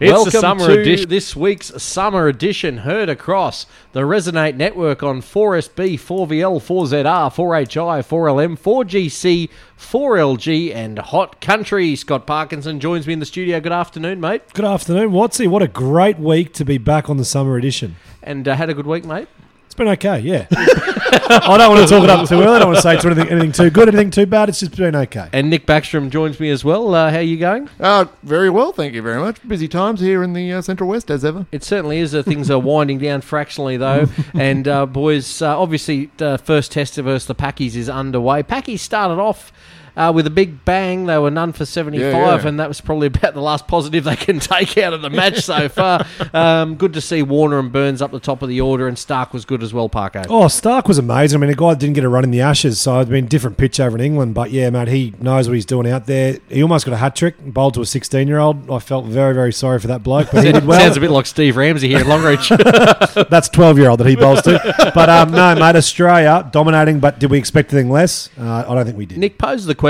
[0.00, 1.08] It's Welcome the summer to edition.
[1.08, 8.56] this week's summer edition, heard across the Resonate network on 4SB, 4VL, 4ZR, 4HI, 4LM,
[8.56, 11.96] 4GC, 4LG, and Hot Country.
[11.96, 13.58] Scott Parkinson joins me in the studio.
[13.58, 14.42] Good afternoon, mate.
[14.54, 15.48] Good afternoon, Wattsy.
[15.48, 17.96] What a great week to be back on the summer edition.
[18.22, 19.26] And uh, had a good week, mate.
[19.66, 20.46] It's been okay, yeah.
[21.12, 22.56] I don't want to talk it up too early.
[22.56, 24.48] I don't want to say it's anything, anything too good, anything too bad.
[24.48, 25.28] It's just been okay.
[25.32, 26.94] And Nick Backstrom joins me as well.
[26.94, 27.68] Uh, how are you going?
[27.80, 29.46] Uh, very well, thank you very much.
[29.46, 31.46] Busy times here in the uh, Central West, as ever.
[31.52, 32.14] It certainly is.
[32.14, 34.06] Uh, things are winding down fractionally, though.
[34.34, 38.42] and, uh, boys, uh, obviously, the first test versus the Packies is underway.
[38.42, 39.52] Packies started off
[39.98, 41.04] uh, with a big bang.
[41.06, 42.48] They were none for 75, Yeah, yeah.
[42.48, 45.40] and that was probably about the last positive they can take out of the match
[45.40, 46.06] so far.
[46.32, 49.32] Um, good to see Warner and Burns up the top of the order, and Starc
[49.32, 50.22] was good as well, Parker.
[50.28, 51.38] Oh, Starc was amazing.
[51.38, 53.28] I mean, a guy didn't get a run in the Ashes, so it's been a
[53.28, 54.34] different pitch over in England.
[54.34, 56.38] But yeah, mate, he knows what he's doing out there.
[56.48, 58.70] He almost got a hat trick, bowled to a 16 year old.
[58.70, 60.78] I felt very, very sorry for that bloke, but he did well.
[60.80, 63.28] Sounds a bit like Steve Ramsey here at Longreach.
[63.28, 64.92] That's 12 year old that he bowls to.
[64.94, 68.30] But um, no, mate, Australia dominating, but did we expect anything less?
[68.38, 69.18] Uh, I don't think we did.
[69.18, 69.87] Nick posed the question.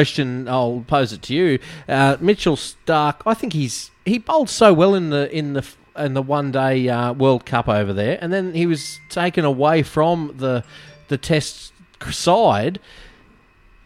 [0.48, 1.58] I'll pose it to you.
[1.88, 3.16] Uh, Mitchell Starc.
[3.26, 6.88] I think he's he bowled so well in the in the in the one day
[6.88, 10.64] uh, World Cup over there, and then he was taken away from the
[11.08, 11.72] the Test
[12.10, 12.80] side.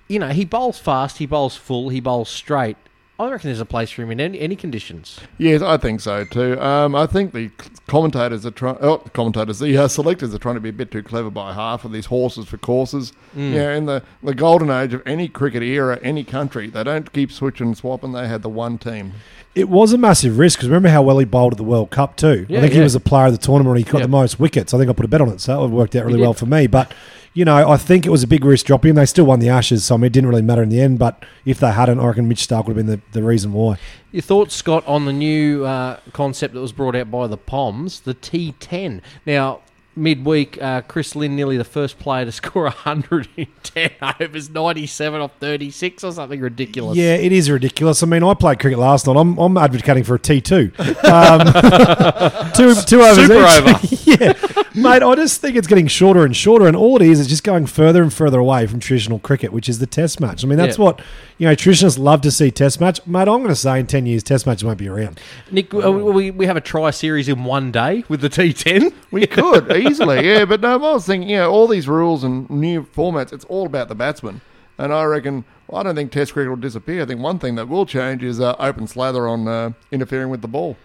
[0.09, 2.77] You know, he bowls fast, he bowls full, he bowls straight.
[3.19, 5.21] I reckon there's a place for him in any, any conditions.
[5.39, 6.61] Yes, I think so too.
[6.61, 7.51] Um, I think the
[7.87, 8.79] commentators are trying.
[8.81, 11.53] Oh, the commentators, the uh, selectors are trying to be a bit too clever by
[11.53, 13.13] half of these horses for courses.
[13.37, 17.31] Yeah, in the the golden age of any cricket era, any country, they don't keep
[17.31, 18.13] switching and swapping.
[18.13, 19.13] They had the one team.
[19.55, 22.17] It was a massive risk because remember how well he bowled at the World Cup
[22.17, 22.47] too.
[22.49, 22.79] Yeah, I think yeah.
[22.79, 23.77] he was a player of the tournament.
[23.77, 24.07] And he got Yep.
[24.07, 24.73] the most wickets.
[24.73, 26.47] I think I put a bet on it, so it worked out really well for
[26.47, 26.67] me.
[26.67, 26.93] But
[27.35, 28.95] you know, I think it was a big risk dropping.
[28.95, 30.99] They still won the Ashes, so I mean, it didn't really matter in the end.
[30.99, 33.79] But if they hadn't, I reckon Mitch Starc would have been the, the reason why.
[34.11, 38.01] Your thoughts, Scott, on the new uh, concept that was brought out by the Poms,
[38.01, 39.01] the T10.
[39.25, 39.61] Now,
[39.95, 43.91] midweek, uh, Chris Lynn, nearly the first player to score 110
[44.21, 46.97] overs, 97 off 36 or something ridiculous.
[46.97, 48.03] Yeah, it is ridiculous.
[48.03, 49.17] I mean, I played cricket last night.
[49.17, 50.79] I'm, I'm advocating for a T2.
[51.05, 54.07] Um, two, two overs Super each.
[54.21, 54.33] yeah.
[54.75, 57.45] Mate, I just think it's getting shorter and shorter, and all it is is just
[57.45, 60.45] going further and further away from traditional cricket, which is the test match.
[60.45, 60.85] I mean, that's Yeah.
[60.85, 61.01] what,
[61.37, 63.07] you know, traditionalists love to see test match.
[63.07, 65.21] Mate, I'm going to say in 10 years, test match won't be around.
[65.51, 68.95] Nick, uh, we, we have a try series in one day with the T10.
[69.11, 70.45] We could easily, yeah.
[70.45, 73.67] But no, I was thinking, you know, all these rules and new formats, it's all
[73.67, 74.41] about the batsman.
[74.79, 77.03] And I reckon, well, I don't think Test cricket will disappear.
[77.03, 80.43] I think one thing that will change is uh, open slather on uh, interfering with
[80.43, 80.77] the ball.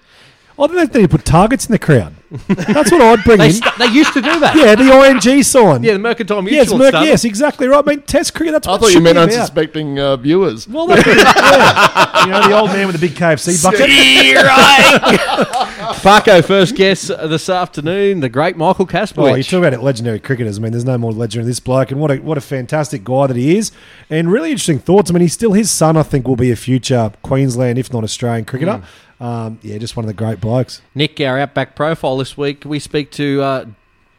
[0.59, 2.13] I think they need to put targets in the crowd.
[2.47, 3.53] That's what I'd bring They, in.
[3.53, 4.55] st- they used to do that.
[4.55, 5.83] Yeah, the ING sign.
[5.83, 6.57] Yeah, the Mercantile Mutual.
[6.57, 7.07] yes, Merc, started.
[7.07, 7.83] yes, exactly right.
[7.85, 10.67] I mean, test cricket, that's what I what thought you meant unsuspecting uh, viewers.
[10.67, 12.25] Well, that's yeah.
[12.25, 13.87] you know, the old man with the big KFC bucket.
[15.97, 19.21] Farco, first guest uh, this afternoon, the great Michael Casper.
[19.21, 20.57] Oh, you talk about it, legendary cricketers.
[20.57, 23.03] I mean, there's no more legendary than this bloke, and what a what a fantastic
[23.03, 23.71] guy that he is,
[24.09, 25.09] and really interesting thoughts.
[25.09, 25.97] I mean, he's still his son.
[25.97, 28.81] I think will be a future Queensland, if not Australian cricketer.
[29.19, 30.81] Um, yeah, just one of the great blokes.
[30.93, 33.65] Nick, our Outback profile this week, we speak to uh,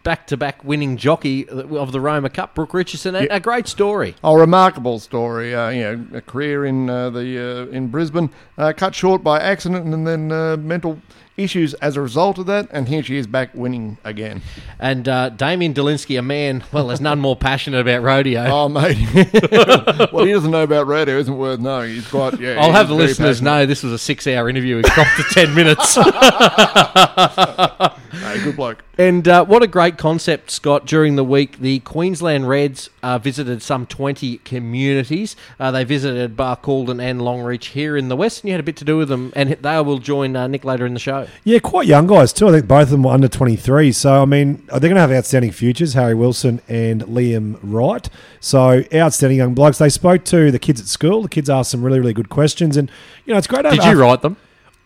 [0.02, 3.14] back-to-back winning jockey of the Roma Cup, Brooke Richardson.
[3.14, 4.14] A, a great story.
[4.24, 5.54] Oh, remarkable story.
[5.54, 9.38] Uh, you know, a career in uh, the uh, in Brisbane, uh, cut short by
[9.38, 11.00] accident and then uh, mental
[11.38, 12.68] issues as a result of that.
[12.70, 14.42] And here she is back winning again.
[14.78, 18.46] And uh, Damien Delinsky, a man, well, there's none more passionate about rodeo.
[18.58, 18.98] Oh, mate.
[20.10, 21.90] what he doesn't know about rodeo, isn't worth knowing.
[21.90, 22.40] He's quite.
[22.40, 23.50] Yeah, I'll have the listeners passionate.
[23.50, 24.78] know this was a six-hour interview.
[24.78, 25.96] It dropped to ten minutes.
[28.10, 28.84] Hey, good bloke.
[28.98, 30.86] And uh, what a great concept, Scott.
[30.86, 35.36] During the week, the Queensland Reds uh, visited some 20 communities.
[35.60, 38.76] Uh, they visited Barcaldine and Longreach here in the West, and you had a bit
[38.76, 39.32] to do with them.
[39.36, 41.27] And they will join uh, Nick later in the show.
[41.44, 42.48] Yeah, quite young guys too.
[42.48, 43.92] I think both of them were under 23.
[43.92, 48.08] So, I mean, they're going to have outstanding futures, Harry Wilson and Liam Wright.
[48.40, 49.78] So, outstanding young blokes.
[49.78, 51.22] They spoke to the kids at school.
[51.22, 52.76] The kids asked some really, really good questions.
[52.76, 52.90] And,
[53.24, 54.36] you know, it's great Did you write them?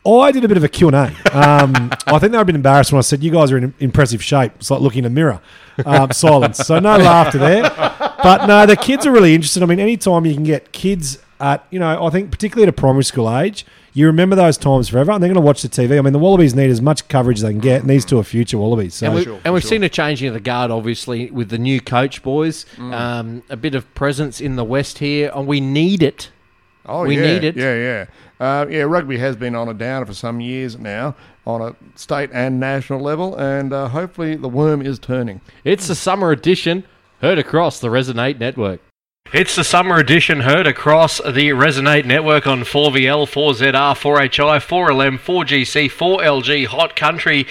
[0.05, 0.95] I did a bit of a Q&A.
[1.33, 3.73] Um, I think they were a bit embarrassed when I said, you guys are in
[3.79, 4.53] impressive shape.
[4.57, 5.41] It's like looking in a mirror.
[5.87, 6.59] Um, silence.
[6.59, 7.63] So no laughter there.
[8.23, 9.63] But no, the kids are really interested.
[9.63, 12.73] I mean, anytime you can get kids at, you know, I think particularly at a
[12.73, 15.99] primary school age, you remember those times forever and they're going to watch the TV.
[15.99, 18.19] I mean, the Wallabies need as much coverage as they can get and these two
[18.19, 18.95] are future Wallabies.
[18.95, 19.69] So And, we, sure, and we've sure.
[19.71, 22.65] seen a changing of the guard, obviously, with the new coach, boys.
[22.77, 22.93] Mm.
[22.93, 26.31] Um, a bit of presence in the West here, and we need it.
[26.87, 27.57] Oh, We yeah, need it.
[27.57, 28.07] Yeah, yeah.
[28.41, 31.15] Uh, yeah, rugby has been on a downer for some years now
[31.47, 35.41] on a state and national level, and uh, hopefully the worm is turning.
[35.65, 36.85] It's the summer edition,
[37.21, 38.81] heard across the Resonate Network.
[39.33, 45.91] It's the summer edition heard across the Resonate network on 4VL, 4ZR, 4HI, 4LM, 4GC,
[45.91, 47.47] 4LG, Hot Country.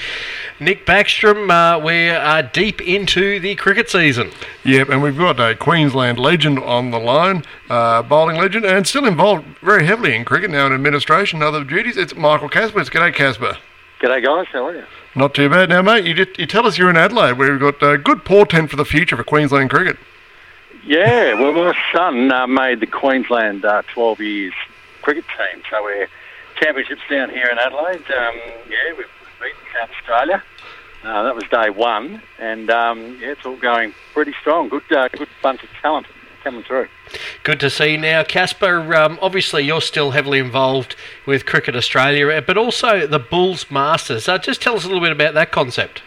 [0.60, 4.30] Nick Backstrom, uh, we're uh, deep into the cricket season.
[4.64, 9.08] Yep, and we've got a Queensland legend on the line, uh, bowling legend, and still
[9.08, 11.98] involved very heavily in cricket now in administration and other duties.
[11.98, 12.80] It's Michael Casper.
[12.82, 13.58] It's G'day, Casper.
[14.00, 14.46] G'day, guys.
[14.54, 14.84] How are you?
[15.16, 15.70] Not too bad.
[15.70, 18.24] Now, mate, you, just, you tell us you're in Adelaide, where we've got a good
[18.24, 19.98] portent for the future for Queensland cricket.
[20.86, 24.54] Yeah, well, my son uh, made the Queensland uh, 12 years
[25.02, 26.08] cricket team, so we're
[26.60, 28.04] championships down here in Adelaide.
[28.12, 28.36] Um,
[28.70, 29.08] yeah, we've
[29.40, 30.44] beaten South Australia.
[31.04, 34.70] Uh, that was day one, and um, yeah, it's all going pretty strong.
[34.70, 36.08] Good, uh, good bunch of talent
[36.44, 36.88] coming through.
[37.44, 38.96] Good to see you now, Casper.
[38.96, 40.96] Um, obviously, you're still heavily involved
[41.26, 44.28] with Cricket Australia, but also the Bulls Masters.
[44.28, 46.02] Uh, just tell us a little bit about that concept.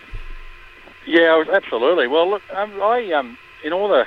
[1.06, 2.06] Yeah, absolutely.
[2.06, 4.06] Well, look, um, I um, in all the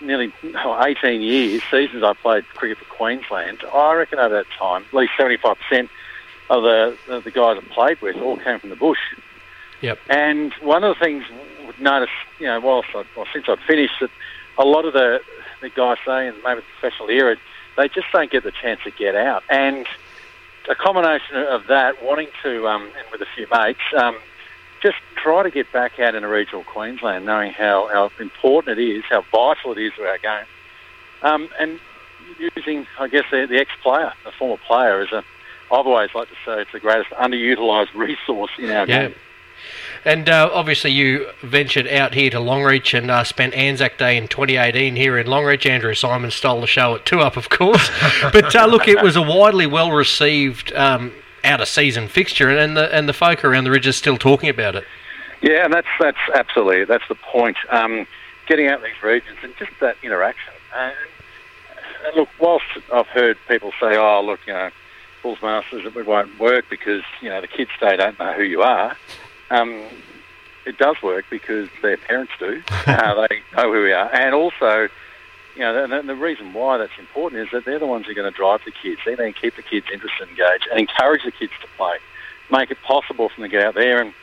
[0.00, 4.84] nearly oh, 18 years, seasons I played cricket for Queensland, I reckon over that time,
[4.88, 5.88] at least 75%
[6.50, 8.98] of the, of the guys I played with all came from the bush.
[9.80, 9.98] Yep.
[10.08, 11.24] And one of the things
[11.66, 14.10] I've noticed, you know, whilst I, well, since I've finished, that
[14.58, 15.20] a lot of the,
[15.62, 17.36] the guys say, and maybe the professional era,
[17.76, 19.42] they just don't get the chance to get out.
[19.48, 19.86] And
[20.68, 24.16] a combination of that, wanting to, um, and with a few mates, um,
[24.80, 28.82] just try to get back out in a regional Queensland, knowing how, how important it
[28.82, 30.46] is, how vital it is to our game.
[31.22, 31.78] Um, and
[32.38, 35.22] using, I guess, the, the ex-player, the former player, as a,
[35.72, 39.08] I've always liked to say it's the greatest underutilised resource in our yeah.
[39.08, 39.14] game.
[40.02, 44.28] And uh, obviously, you ventured out here to Longreach and uh, spent Anzac Day in
[44.28, 45.68] 2018 here in Longreach.
[45.68, 47.90] Andrew Symonds stole the show at Two Up, of course.
[48.32, 51.12] but uh, look, it was a widely well received um,
[51.44, 54.48] out of season fixture, and the and the folk around the ridge are still talking
[54.48, 54.84] about it.
[55.42, 57.56] Yeah, and that's that's absolutely that's the point.
[57.70, 58.06] Um,
[58.46, 60.52] getting out these regions and just that interaction.
[60.76, 60.94] And,
[62.06, 64.70] and look, whilst I've heard people say, "Oh, look, you know,
[65.22, 68.62] Bulls Masters it won't work because you know the kids they don't know who you
[68.62, 68.96] are,"
[69.50, 69.84] um,
[70.66, 72.62] it does work because their parents do.
[72.86, 74.88] uh, they know who we are, and also.
[75.54, 78.14] You know, and the reason why that's important is that they're the ones who are
[78.14, 79.00] going to drive the kids.
[79.04, 81.96] They're going to keep the kids interested, and engaged, and encourage the kids to play.
[82.50, 84.14] Make it possible for them to get out there and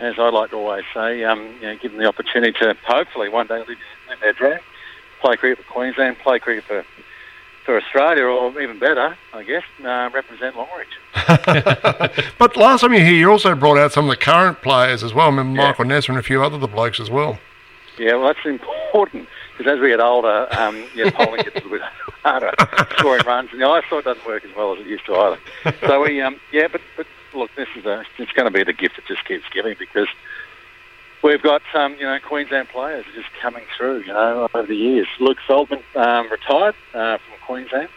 [0.00, 3.28] as I like to always say, um, you know, give them the opportunity to hopefully
[3.28, 3.68] one day live,
[4.08, 4.58] live their dream,
[5.20, 6.84] play cricket for Queensland, play cricket for
[7.66, 12.32] for Australia, or even better, I guess, uh, represent Longreach.
[12.38, 15.02] but last time you were here, you also brought out some of the current players
[15.02, 15.28] as well.
[15.28, 15.98] I mean, Michael yeah.
[15.98, 17.38] Neser and a few other the blokes as well.
[17.98, 19.28] Yeah, well, that's important
[19.60, 21.82] because as we get older, um, yeah, polling gets a little bit
[22.24, 22.50] harder,
[22.96, 25.38] scoring runs, and the eyesight doesn't work as well as it used to either.
[25.86, 28.72] So we, um, yeah, but but look, this is a it's going to be the
[28.72, 30.08] gift that just keeps giving because
[31.22, 34.00] we've got um, you know Queensland players just coming through.
[34.00, 37.90] You know over the years, Luke Feldman um, retired uh, from Queensland,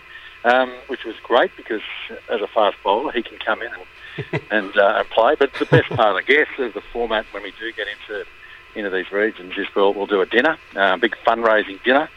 [0.44, 1.82] um, which was great because
[2.30, 5.36] as a fast bowler he can come in and and, uh, and play.
[5.40, 8.26] But the best part, I guess, of the format when we do get into
[8.76, 12.10] into these regions is we'll, we'll do a dinner, a uh, big fundraising dinner.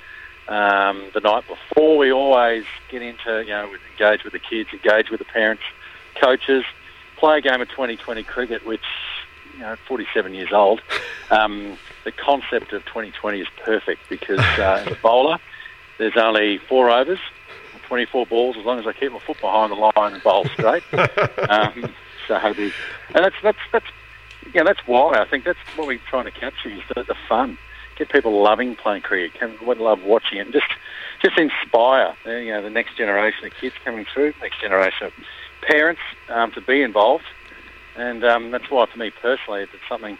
[0.48, 5.10] Um, the night before, we always get into, you know, engage with the kids, engage
[5.10, 5.62] with the parents,
[6.14, 6.64] coaches,
[7.16, 8.84] play a game of 2020 cricket, which,
[9.54, 10.82] you know, 47 years old,
[11.30, 15.38] um, the concept of 2020 is perfect because uh, as a bowler,
[15.98, 17.18] there's only four overs,
[17.88, 20.84] 24 balls, as long as I keep my foot behind the line and bowl straight.
[21.48, 21.92] um,
[22.28, 22.72] so and
[23.14, 23.86] that's that's that's
[24.54, 27.58] yeah, that's why I think that's what we're trying to capture is the, the fun.
[27.96, 30.66] Get people loving playing cricket, can love watching it, and just
[31.22, 35.12] just inspire you know the next generation of kids coming through, next generation of
[35.62, 37.24] parents um, to be involved,
[37.96, 40.18] and um, that's why for me personally it's something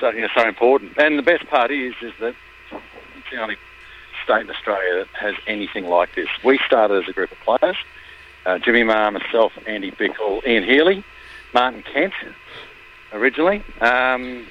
[0.00, 0.96] so, you know, so important.
[0.98, 2.34] And the best part is is that
[2.70, 3.56] it's the only
[4.24, 6.28] state in Australia that has anything like this.
[6.44, 7.76] We started as a group of players:
[8.46, 11.04] uh, Jimmy Maher, myself, Andy Bichel, Ian Healy,
[11.52, 12.14] Martin Kent,
[13.14, 13.62] originally.
[13.80, 14.46] Um,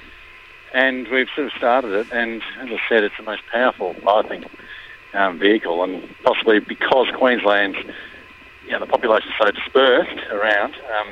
[0.72, 4.22] and we've sort of started it, and as I said, it's the most powerful, I
[4.22, 4.46] think,
[5.12, 7.78] um, vehicle, and possibly because Queensland's
[8.64, 11.08] you know, the population is so dispersed around, um,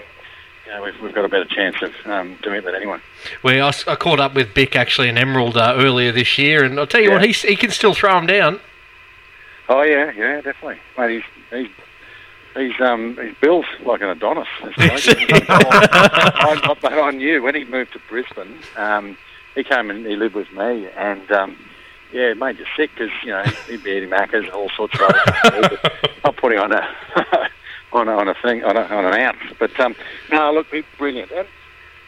[0.67, 3.03] you know, we've, we've got a better chance of um, doing it than anyone.
[3.43, 6.79] Well, I, I, caught up with Bick actually in Emerald uh, earlier this year, and
[6.79, 7.17] I'll tell you yeah.
[7.17, 8.61] what, he, he can still throw them down.
[9.69, 10.79] Oh yeah, yeah, definitely.
[10.99, 11.71] Mate, he's he's
[12.57, 14.49] he's um he's built like an Adonis.
[14.63, 19.17] I, I, I, knew when he moved to Brisbane, um,
[19.55, 21.57] he came and he lived with me, and um,
[22.13, 24.95] yeah, it made you sick because you know he'd be eating macas and all sorts
[24.95, 25.93] of other stuff.
[26.25, 26.89] Not putting on a
[27.93, 29.95] on a, on a thing on, a, on an ounce, but um,
[30.31, 31.31] no, look, he's brilliant.
[31.33, 31.47] And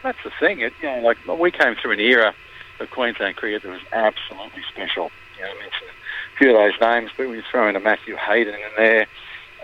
[0.03, 0.59] that's the thing.
[0.59, 2.33] It, you know, like we came through an era
[2.79, 5.11] of Queensland cricket that was absolutely special.
[5.37, 8.15] You know, I mentioned a few of those names, but we throw in a Matthew
[8.15, 9.07] Hayden in there,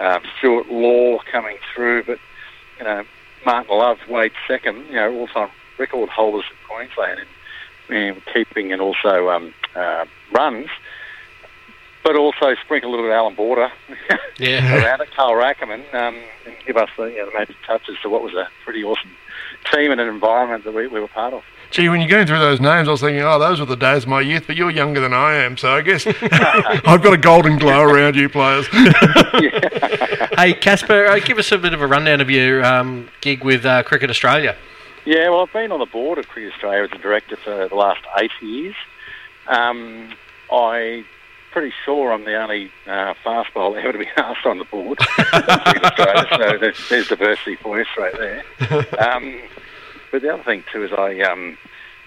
[0.02, 2.20] um, Stuart Law coming through, but
[2.78, 3.04] you know
[3.46, 7.20] Martin Love, Wade Seccombe, you know all-time record holders in Queensland
[7.90, 10.68] in, in keeping and also um, uh, runs.
[12.04, 13.72] But also sprinkle a little bit of Allan Border
[14.40, 14.76] Yeah.
[14.84, 16.18] around it, Carl Rackemann, um,
[16.48, 19.12] and give us the, you know, the magic touches to what was a pretty awesome
[19.72, 21.44] team and an environment that we, we were part of.
[21.72, 24.04] Gee, when you're going through those names, I was thinking, oh, those were the days
[24.04, 27.18] of my youth, but you're younger than I am, so I guess I've got a
[27.18, 28.68] golden glow around you players.
[30.38, 33.66] hey, Casper, uh, give us a bit of a rundown of your um, gig with
[33.66, 34.58] uh, Cricket Australia.
[35.06, 37.76] Yeah, well, I've been on the board of Cricket Australia as a director for the
[37.76, 38.76] last eight years.
[39.48, 40.10] Um,
[40.52, 41.06] I'm
[41.52, 45.00] pretty sure I'm the only uh, fast bowler ever to be asked on the board
[45.00, 48.44] of Australia, so there's, there's diversity for you straight there.
[49.00, 49.40] Um,
[50.12, 51.58] but the other thing too is I, um,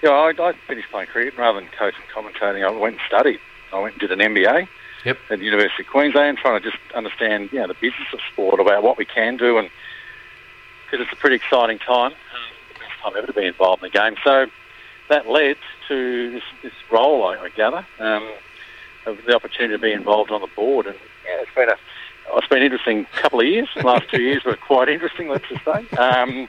[0.03, 2.65] you know, I, I finished playing cricket rather than coaching and commentating.
[2.67, 3.41] I went and studied.
[3.73, 4.69] I went and did an MBA
[5.05, 5.19] Yep.
[5.31, 8.59] at the University of Queensland, trying to just understand, you know, the business of sport,
[8.61, 9.69] about what we can do, and
[10.85, 13.91] because it's a pretty exciting time, uh, the best time ever to be involved in
[13.91, 14.17] the game.
[14.25, 14.47] So
[15.11, 15.57] that led
[15.89, 18.27] to this, this role, I, I gather, um,
[19.05, 20.97] of the opportunity to be involved on the board, and
[21.27, 21.77] yeah, it's been a
[22.37, 23.69] it's been an interesting couple of years.
[23.77, 25.87] The last two years were quite interesting, let's just say.
[25.99, 26.49] Um,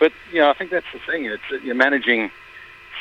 [0.00, 1.26] but you know, I think that's the thing.
[1.26, 2.32] It's you're managing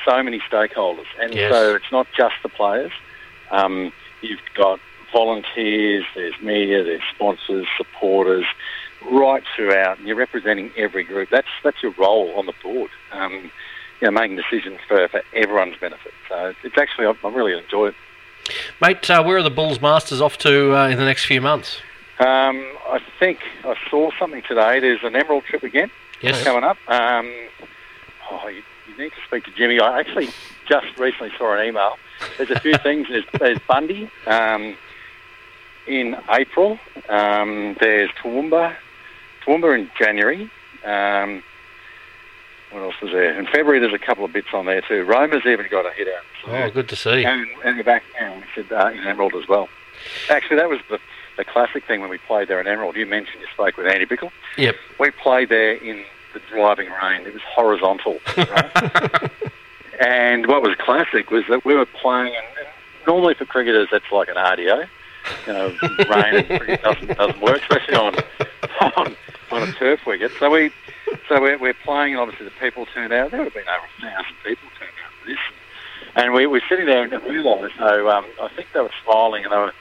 [0.05, 1.51] so many stakeholders, and Yes.
[1.51, 2.91] so it's not just the players.
[3.49, 3.91] Um,
[4.21, 4.79] you've got
[5.11, 8.45] volunteers, there's media, there's sponsors, supporters,
[9.09, 11.29] right throughout, and you're representing every group.
[11.31, 12.91] That's that's your role on the board.
[13.11, 13.51] Um,
[14.01, 16.13] you know, making decisions for, for everyone's benefit.
[16.29, 17.95] So it's actually I, I really enjoy it.
[18.81, 21.79] Mate, uh, where are the Bulls Masters off to uh, in the next few months?
[22.19, 24.79] Um, I think I saw something today.
[24.79, 25.89] There's an Emerald trip again
[26.21, 26.43] Yes.
[26.43, 26.77] coming up.
[26.87, 27.31] Um,
[28.31, 29.79] oh, you, you need to speak to Jimmy.
[29.79, 30.29] I actually
[30.67, 31.97] just recently saw an email.
[32.37, 33.07] There's a few things.
[33.09, 34.75] There's, there's Bundy um,
[35.87, 36.77] in April.
[37.07, 38.75] Um, there's Toowoomba.
[39.45, 40.49] Toowoomba in January.
[40.85, 41.43] Um,
[42.71, 43.37] what else is there?
[43.39, 45.03] In February, there's a couple of bits on there too.
[45.03, 46.23] Roma's even got a hit out.
[46.45, 47.23] So- Oh, good to see.
[47.25, 48.35] and, and we're back now.
[48.35, 49.69] We said uh, in Emerald as well.
[50.29, 50.99] Actually, that was the,
[51.39, 52.97] the classic thing when we played there in Emerald.
[52.97, 54.29] You mentioned you spoke with Andy Bichel.
[54.57, 54.75] Yep.
[54.99, 56.03] We played there in
[56.33, 57.21] the driving rain.
[57.25, 58.19] It was horizontal.
[58.37, 59.31] right?
[60.01, 62.67] and what was classic was that we were playing, and, and
[63.07, 64.87] normally for cricketers, that's like an RDO.
[65.47, 65.77] You know,
[66.09, 68.15] rain doesn't, doesn't work, especially on,
[68.97, 69.15] on
[69.51, 70.31] on a turf wicket.
[70.39, 70.71] So we
[71.27, 73.31] so we're, we're playing, and obviously the people turned out.
[73.31, 75.39] There would have been over a thousand people turned out for this.
[76.15, 79.43] And we were sitting there in and realised, so um, I think they were smiling
[79.43, 79.73] and they were,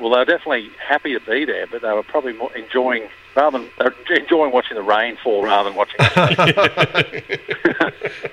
[0.00, 3.58] well, they were definitely happy to be there, but they were probably more enjoying, rather
[3.58, 6.00] than, they were enjoying watching the rain fall rather than watching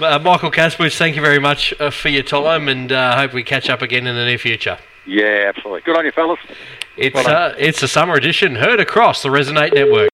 [0.00, 3.44] Uh, Michael Kasprowicz, thank you very much uh, for your time, and uh, hope we
[3.44, 4.78] catch up again in the near future.
[5.06, 5.82] Yeah, absolutely.
[5.82, 6.40] Good on you, fellas.
[6.96, 10.11] It's Well uh, it's a summer edition heard across the Resonate Network.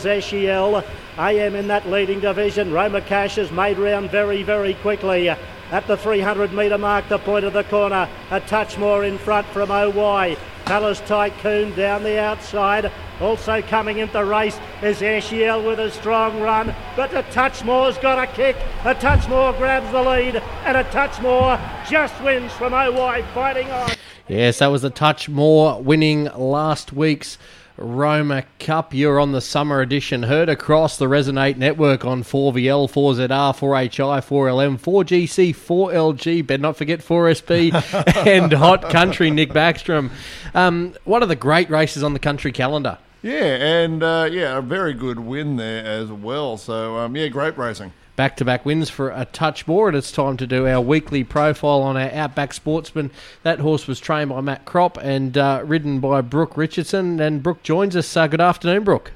[0.00, 0.84] Zeshiel,
[1.18, 2.72] AM in that leading division.
[2.72, 5.28] Roma Cash has made round very, very quickly.
[5.28, 8.08] At the 300 metre mark, the point of the corner.
[8.30, 10.36] A touch more in front from OY.
[10.64, 12.90] Palace Tycoon down the outside.
[13.20, 16.74] Also coming into the race is Ashiel with a strong run.
[16.96, 18.56] But a touch more's got a kick.
[18.84, 20.36] A touch more grabs the lead.
[20.64, 23.90] And a touch more just wins from OY fighting on.
[24.26, 27.36] Yes, that was a touch more winning last week's
[27.80, 28.94] Roma Cup.
[28.94, 34.78] You're on the summer edition, heard across the Resonate network on 4VL, 4ZR, 4HI, 4LM,
[34.78, 40.10] 4GC, 4LG, better not forget 4SB, and Hot Country, Nick Backstrom.
[40.54, 42.98] Um, one of the great races on the country calendar.
[43.22, 46.56] Yeah, and uh, yeah, a very good win there as well.
[46.56, 47.92] So um, yeah, great racing.
[48.20, 51.24] Back to back wins for a touch more, and it's time to do our weekly
[51.24, 53.10] profile on our Outback Sportsman.
[53.44, 57.18] That horse was trained by Matt Crop and uh, ridden by Brooke Richardson.
[57.18, 58.14] And Brooke joins us.
[58.14, 59.12] Uh, good afternoon, Brooke.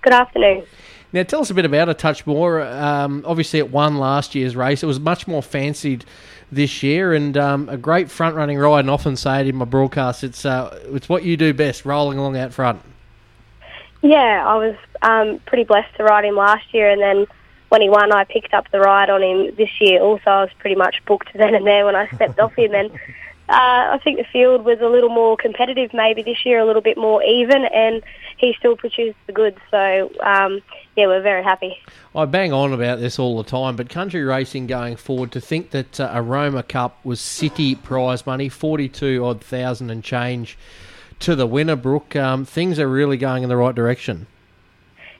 [0.00, 0.64] Good afternoon.
[1.12, 2.62] Now, tell us a bit about a touch more.
[2.62, 4.82] Um, obviously, it won last year's race.
[4.82, 6.06] It was much more fancied
[6.50, 8.80] this year, and um, a great front running ride.
[8.80, 12.16] And often say it in my broadcast, it's uh, it's what you do best, rolling
[12.16, 12.80] along out front.
[14.00, 17.26] Yeah, I was um, pretty blessed to ride him last year, and then
[17.68, 20.00] when he won, I picked up the ride on him this year.
[20.00, 22.90] Also, I was pretty much booked then and there when I stepped off him, and
[23.48, 26.82] uh, I think the field was a little more competitive maybe this year, a little
[26.82, 28.02] bit more even, and
[28.36, 29.58] he still produced the goods.
[29.70, 30.60] So um,
[30.96, 31.76] yeah, we're very happy.
[32.14, 35.70] I bang on about this all the time, but country racing going forward to think
[35.70, 40.58] that uh, Aroma Cup was city prize money, forty-two odd thousand and change
[41.20, 42.16] to the winner, Brooke.
[42.16, 44.26] Um, things are really going in the right direction.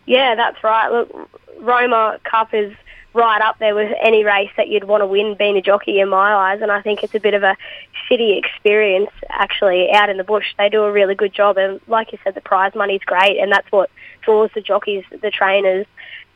[0.07, 0.91] Yeah, that's right.
[0.91, 2.75] Look, Roma Cup is
[3.15, 6.09] right up there with any race that you'd want to win being a jockey in
[6.09, 6.61] my eyes.
[6.63, 7.57] And I think it's a bit of a
[8.09, 10.55] shitty experience actually out in the bush.
[10.57, 11.59] They do a really good job.
[11.59, 13.39] And like you said, the prize money's great.
[13.39, 13.91] And that's what
[14.23, 15.87] draws the jockeys, the trainers,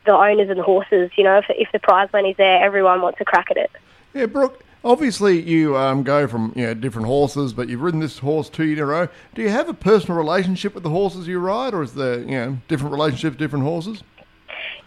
[0.05, 1.11] the owners and the horses.
[1.15, 3.71] You know, if, if the prize money's there, everyone wants a crack at it.
[4.13, 4.59] Yeah, Brooke.
[4.85, 8.63] Obviously, you um, go from you know different horses, but you've ridden this horse two
[8.63, 9.07] in a row.
[9.33, 12.31] Do you have a personal relationship with the horses you ride, or is there you
[12.31, 14.03] know different relationships, different horses?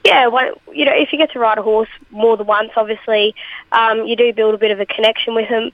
[0.06, 3.34] Yeah, well, you know, if you get to ride a horse more than once, obviously,
[3.72, 5.72] um, you do build a bit of a connection with him.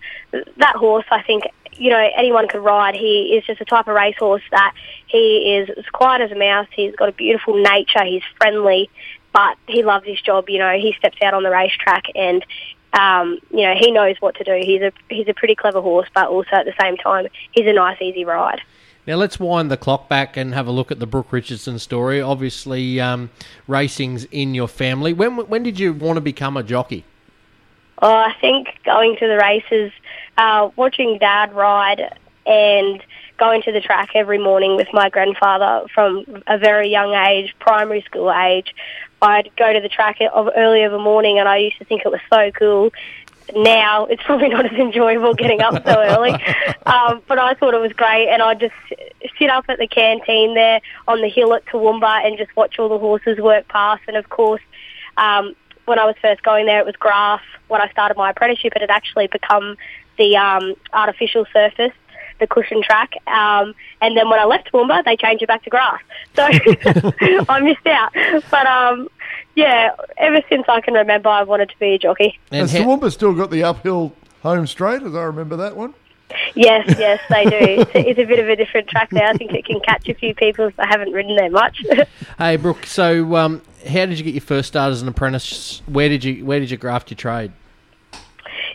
[0.56, 2.94] That horse, I think, you know, anyone could ride.
[2.94, 4.72] He is just a type of racehorse that
[5.06, 6.66] he is as quiet as a mouse.
[6.74, 8.02] He's got a beautiful nature.
[8.04, 8.88] He's friendly,
[9.34, 10.48] but he loves his job.
[10.48, 12.42] You know, he steps out on the racetrack and
[12.94, 14.58] um, you know, he knows what to do.
[14.64, 17.72] He's a he's a pretty clever horse, but also at the same time, he's a
[17.74, 18.62] nice, easy ride.
[19.06, 22.20] Now let's wind the clock back and have a look at the Brooke Richardson story.
[22.20, 23.30] Obviously, um,
[23.66, 25.12] racing's in your family.
[25.12, 27.04] When when did you want to become a jockey?
[28.00, 29.92] Oh, I think going to the races,
[30.38, 32.16] uh, watching Dad ride,
[32.46, 33.02] and
[33.38, 38.02] going to the track every morning with my grandfather from a very young age, primary
[38.02, 38.72] school age.
[39.20, 42.10] I'd go to the track early of a morning, and I used to think it
[42.10, 42.92] was so cool.
[43.54, 46.32] Now it's probably not as enjoyable getting up so early,
[46.86, 48.74] um, but I thought it was great, and I'd just
[49.38, 52.88] sit up at the canteen there on the hill at Toowoomba and just watch all
[52.88, 54.02] the horses work past.
[54.08, 54.62] And of course,
[55.16, 55.54] um,
[55.84, 57.42] when I was first going there, it was grass.
[57.68, 59.76] When I started my apprenticeship, it had actually become
[60.18, 61.92] the um, artificial surface
[62.42, 63.14] the cushion track.
[63.26, 66.00] Um, and then when I left Toowoomba, they changed it back to grass.
[66.34, 66.42] So
[67.48, 68.12] I missed out.
[68.50, 69.08] But um,
[69.54, 72.38] yeah, ever since I can remember, I wanted to be a jockey.
[72.50, 75.94] And Has ha- Toowoomba still got the uphill home straight, as I remember that one?
[76.54, 77.52] Yes, yes, they do.
[77.82, 79.26] It's a, it's a bit of a different track there.
[79.26, 81.84] I think it can catch a few people if they haven't ridden there much.
[82.38, 82.86] hey, Brooke.
[82.86, 85.82] So, um, how did you get your first start as an apprentice?
[85.86, 87.52] Where did you Where did you graft your trade?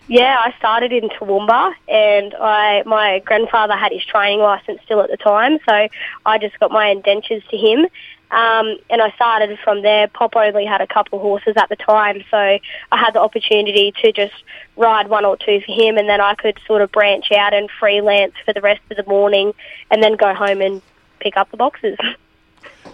[0.08, 5.10] Yeah, I started in Toowoomba, and I my grandfather had his training license still at
[5.10, 5.88] the time, so
[6.26, 7.88] I just got my indentures to him,
[8.32, 10.08] um, and I started from there.
[10.08, 12.60] Pop only had a couple horses at the time, so I
[12.92, 14.36] had the opportunity to just
[14.76, 17.70] ride one or two for him, and then I could sort of branch out and
[17.80, 19.54] freelance for the rest of the morning,
[19.90, 20.82] and then go home and
[21.20, 21.98] pick up the boxes.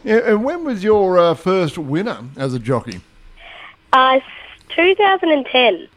[0.03, 2.99] Yeah, and when was your uh, first winner as a jockey?
[3.93, 4.19] Uh,
[4.75, 5.87] 2010.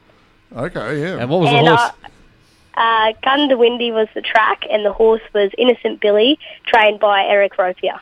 [0.55, 1.19] Okay, yeah.
[1.19, 1.93] And what was and the horse?
[2.77, 7.57] Uh, uh, Goondiwindi was the track, and the horse was Innocent Billy, trained by Eric
[7.57, 7.99] Ropier.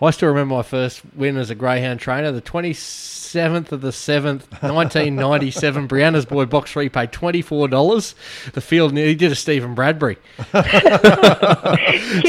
[0.00, 2.30] I still remember my first win as a greyhound trainer.
[2.30, 5.88] The twenty seventh of the seventh, nineteen ninety seven.
[5.88, 8.14] Brianna's boy box three paid twenty four dollars.
[8.52, 10.18] The field he did a Stephen Bradbury.
[10.52, 10.52] you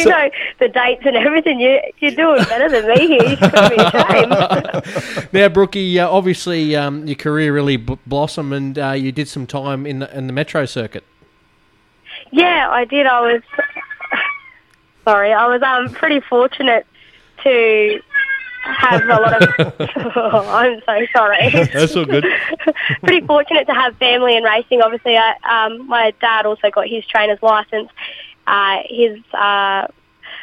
[0.05, 0.29] know
[0.59, 1.59] the dates and everything.
[1.59, 3.23] You you're doing better than me here.
[3.23, 5.33] You should be ashamed.
[5.33, 9.45] Now, Brookie, uh, obviously um, your career really b- blossomed, and uh, you did some
[9.45, 11.03] time in the, in the metro circuit.
[12.31, 13.07] Yeah, I did.
[13.07, 13.41] I was
[15.03, 15.33] sorry.
[15.33, 16.85] I was um pretty fortunate
[17.43, 18.01] to
[18.63, 19.49] have a lot of.
[20.17, 21.49] I'm so sorry.
[21.51, 22.25] That's all good.
[23.03, 24.81] pretty fortunate to have family in racing.
[24.81, 27.89] Obviously, I, um, my dad also got his trainer's license.
[28.45, 29.87] Uh, his uh,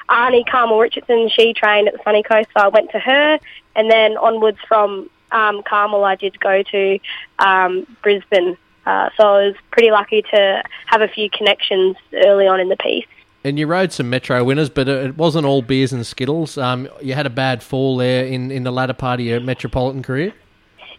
[0.09, 3.39] Arnie Carmel Richardson, she trained at the Sunny Coast, so I went to her,
[3.75, 6.99] and then onwards from um, Carmel, I did go to
[7.39, 8.57] um, Brisbane.
[8.87, 12.77] Uh, so I was pretty lucky to have a few connections early on in the
[12.77, 13.07] piece.
[13.43, 16.57] And you rode some metro winners, but it wasn't all beers and skittles.
[16.57, 20.03] Um, you had a bad fall there in, in the latter part of your metropolitan
[20.03, 20.33] career.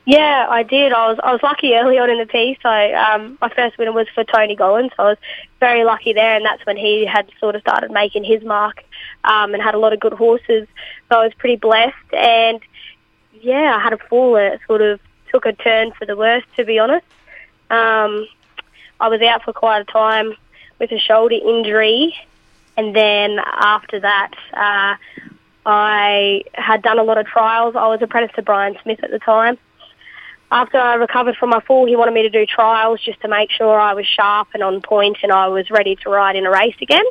[0.05, 0.93] Yeah, I did.
[0.93, 2.59] I was I was lucky early on in the piece.
[2.63, 4.91] I um, my first winner was for Tony Gollins.
[4.95, 5.17] So I was
[5.59, 8.83] very lucky there, and that's when he had sort of started making his mark
[9.23, 10.67] um, and had a lot of good horses.
[11.09, 12.59] So I was pretty blessed, and
[13.41, 14.99] yeah, I had a fall it sort of
[15.31, 17.05] took a turn for the worse, to be honest.
[17.75, 18.27] Um,
[18.99, 20.33] I was out for quite a time
[20.79, 22.15] with a shoulder injury,
[22.77, 24.95] and then after that, uh,
[25.65, 27.75] I had done a lot of trials.
[27.75, 29.57] I was apprenticed to Brian Smith at the time.
[30.51, 33.51] After I recovered from my fall, he wanted me to do trials just to make
[33.51, 36.51] sure I was sharp and on point and I was ready to ride in a
[36.51, 37.05] race again.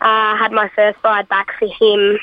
[0.00, 2.18] Uh, I had my first ride back for him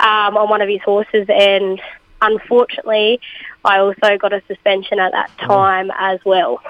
[0.00, 1.80] um, on one of his horses, and
[2.20, 3.20] unfortunately,
[3.64, 6.60] I also got a suspension at that time as well.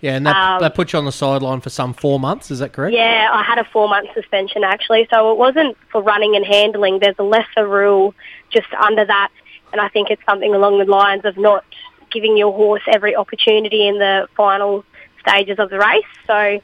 [0.00, 2.50] Yeah, and that, Um, that put you on the sideline for some four months.
[2.50, 2.94] Is that correct?
[2.94, 7.00] Yeah, I had a four month suspension actually, so it wasn't for running and handling.
[7.00, 8.14] There's a lesser rule
[8.50, 9.28] just under that,
[9.72, 11.64] and I think it's something along the lines of not
[12.10, 14.84] giving your horse every opportunity in the final
[15.20, 16.04] stages of the race.
[16.26, 16.60] So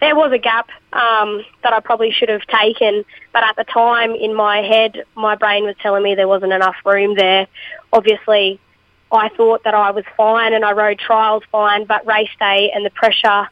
[0.00, 4.14] there was a gap um, that I probably should have taken, but at the time
[4.14, 7.46] in my head, my brain was telling me there wasn't enough room there.
[7.92, 8.58] Obviously,
[9.12, 12.84] I thought that I was fine and I rode trials fine, but race day and
[12.84, 13.48] the pressure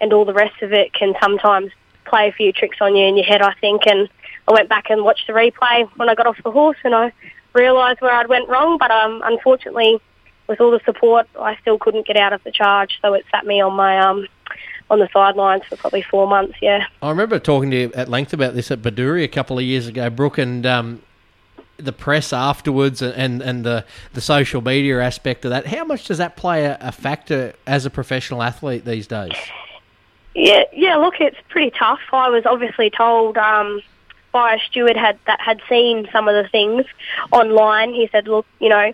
[0.00, 1.70] and all the rest of it can sometimes
[2.06, 3.86] play a few tricks on you in your head, I think.
[3.86, 4.08] And
[4.48, 7.12] I went back and watched the replay when I got off the horse and I
[7.52, 10.00] realised where I'd went wrong, but um, unfortunately,
[10.48, 13.46] with all the support, I still couldn't get out of the charge, so it sat
[13.46, 14.26] me on my um,
[14.90, 16.54] on the sidelines for probably four months.
[16.60, 16.86] Yeah.
[17.00, 19.86] I remember talking to you at length about this at Bedourie a couple of years
[19.86, 21.02] ago, Brooke, and um,
[21.76, 25.66] the press afterwards and, and, the, the social media aspect of that.
[25.66, 29.32] How much does that play a, a factor as a professional athlete these days?
[30.34, 30.96] Yeah, yeah.
[30.96, 32.00] Look, it's pretty tough.
[32.12, 33.82] I was obviously told um,
[34.32, 36.86] by a steward had that had seen some of the things
[37.30, 37.92] online.
[37.92, 38.92] He said, "Look, you know,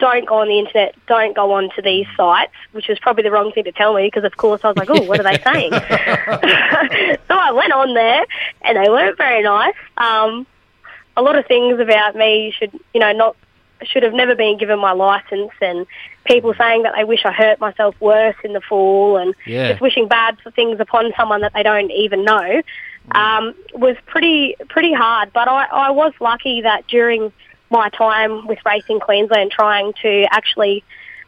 [0.00, 3.30] don't go on the internet, don't go on to these sites," which was probably the
[3.30, 5.38] wrong thing to tell me because, of course, I was like, "Oh, what are they
[5.44, 5.70] saying?"
[7.28, 8.24] so I went on there,
[8.62, 9.76] and they weren't very nice.
[9.96, 10.44] Um,
[11.18, 13.36] a lot of things about me should, you know, not
[13.82, 15.86] should have never been given my license, and
[16.24, 19.68] people saying that they wish I hurt myself worse in the fall, and Yeah.
[19.68, 22.62] just wishing bad for things upon someone that they don't even know,
[23.12, 25.32] um, was pretty pretty hard.
[25.32, 27.32] But I, I was lucky that during
[27.70, 30.82] my time with Racing Queensland, trying to actually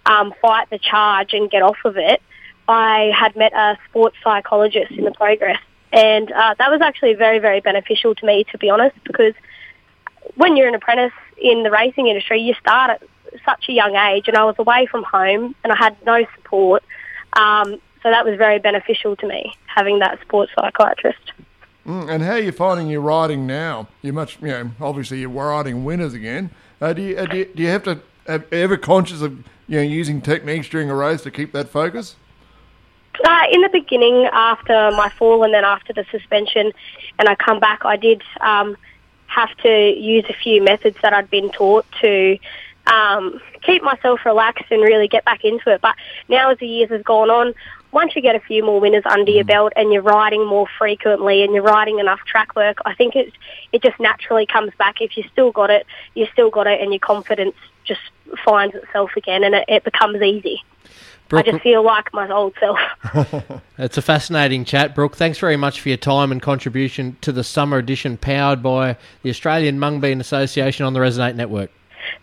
[0.06, 2.20] um, fight the charge and get off of it,
[2.68, 5.60] I had met a sports psychologist in the progress,
[5.92, 9.34] and uh, that was actually very very beneficial to me, to be honest, because
[10.36, 13.02] when you're an apprentice in the racing industry, you start at
[13.44, 16.82] such a young age, and I was away from home and I had no support.
[17.34, 21.32] Um, so that was very beneficial to me having that sports psychiatrist.
[21.86, 23.88] Mm, and how are you finding your riding now?
[24.02, 26.50] You're much, you know, obviously you're riding winners again.
[26.80, 29.76] Uh, do, you, uh, do, you, do you have to uh, ever conscious of you
[29.76, 32.16] know using techniques during a race to keep that focus?
[33.24, 36.72] Uh, in the beginning, after my fall and then after the suspension,
[37.18, 38.76] and I come back, I did um,
[39.30, 42.38] have to use a few methods that I'd been taught to
[42.86, 45.80] um, keep myself relaxed and really get back into it.
[45.80, 45.94] But
[46.28, 47.54] now, as the years have gone on,
[47.92, 51.42] once you get a few more winners under your belt and you're riding more frequently
[51.42, 53.32] and you're riding enough track work, I think it
[53.72, 55.00] it just naturally comes back.
[55.00, 58.00] If you still got it, you still got it, and your confidence just
[58.44, 60.62] finds itself again, and it, it becomes easy.
[61.30, 62.78] Brooke, I just feel like my old self.
[63.78, 65.16] it's a fascinating chat, Brooke.
[65.16, 69.30] Thanks very much for your time and contribution to the summer edition powered by the
[69.30, 71.70] Australian Mung Bean Association on the Resonate Network.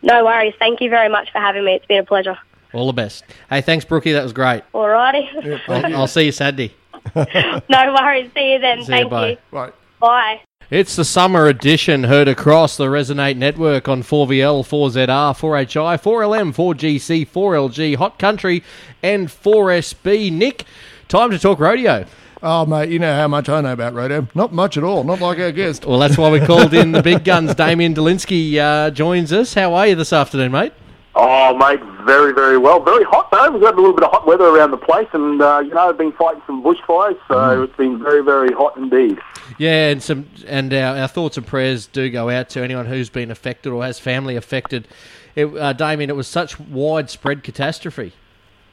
[0.04, 0.54] No worries.
[0.60, 1.76] Thank you very much for having me.
[1.76, 2.38] It's been a pleasure.
[2.74, 3.24] All the best.
[3.50, 4.12] Hey, thanks, Brookie.
[4.12, 4.64] That was great.
[4.74, 5.62] Alrighty.
[5.70, 6.76] I'll, I'll see you Saturday.
[7.16, 8.30] no worries.
[8.36, 8.84] See you then.
[8.84, 9.30] See you, Thank bye.
[9.30, 9.38] you.
[9.52, 9.74] Right.
[10.00, 10.42] Bye.
[10.70, 17.26] It's the summer edition heard across the Resonate network on 4VL, 4ZR, 4HI, 4LM, 4GC,
[17.26, 18.62] 4LG, Hot Country,
[19.02, 20.30] and 4SB.
[20.30, 20.66] Nick,
[21.08, 22.06] time to talk rodeo.
[22.44, 24.28] Oh, mate, you know how much I know about rodeo.
[24.36, 25.06] Not much at all.
[25.06, 25.86] Not like our guest.
[25.86, 27.56] Well, that's why we called in the big guns.
[27.56, 29.54] Damien Delinsky uh, joins us.
[29.54, 30.74] How are you this afternoon, mate?
[31.16, 32.82] Oh, mate, very, very well.
[32.82, 33.52] Very hot, though.
[33.52, 35.88] We've got a little bit of hot weather around the place, and, uh, you know,
[35.88, 39.18] I've been fighting some bushfires, so it's been very, very hot indeed.
[39.58, 43.10] Yeah, and some and our, our thoughts and prayers do go out to anyone who's
[43.10, 44.88] been affected or has family affected.
[45.36, 48.14] It, uh, Damien, it was such widespread catastrophe.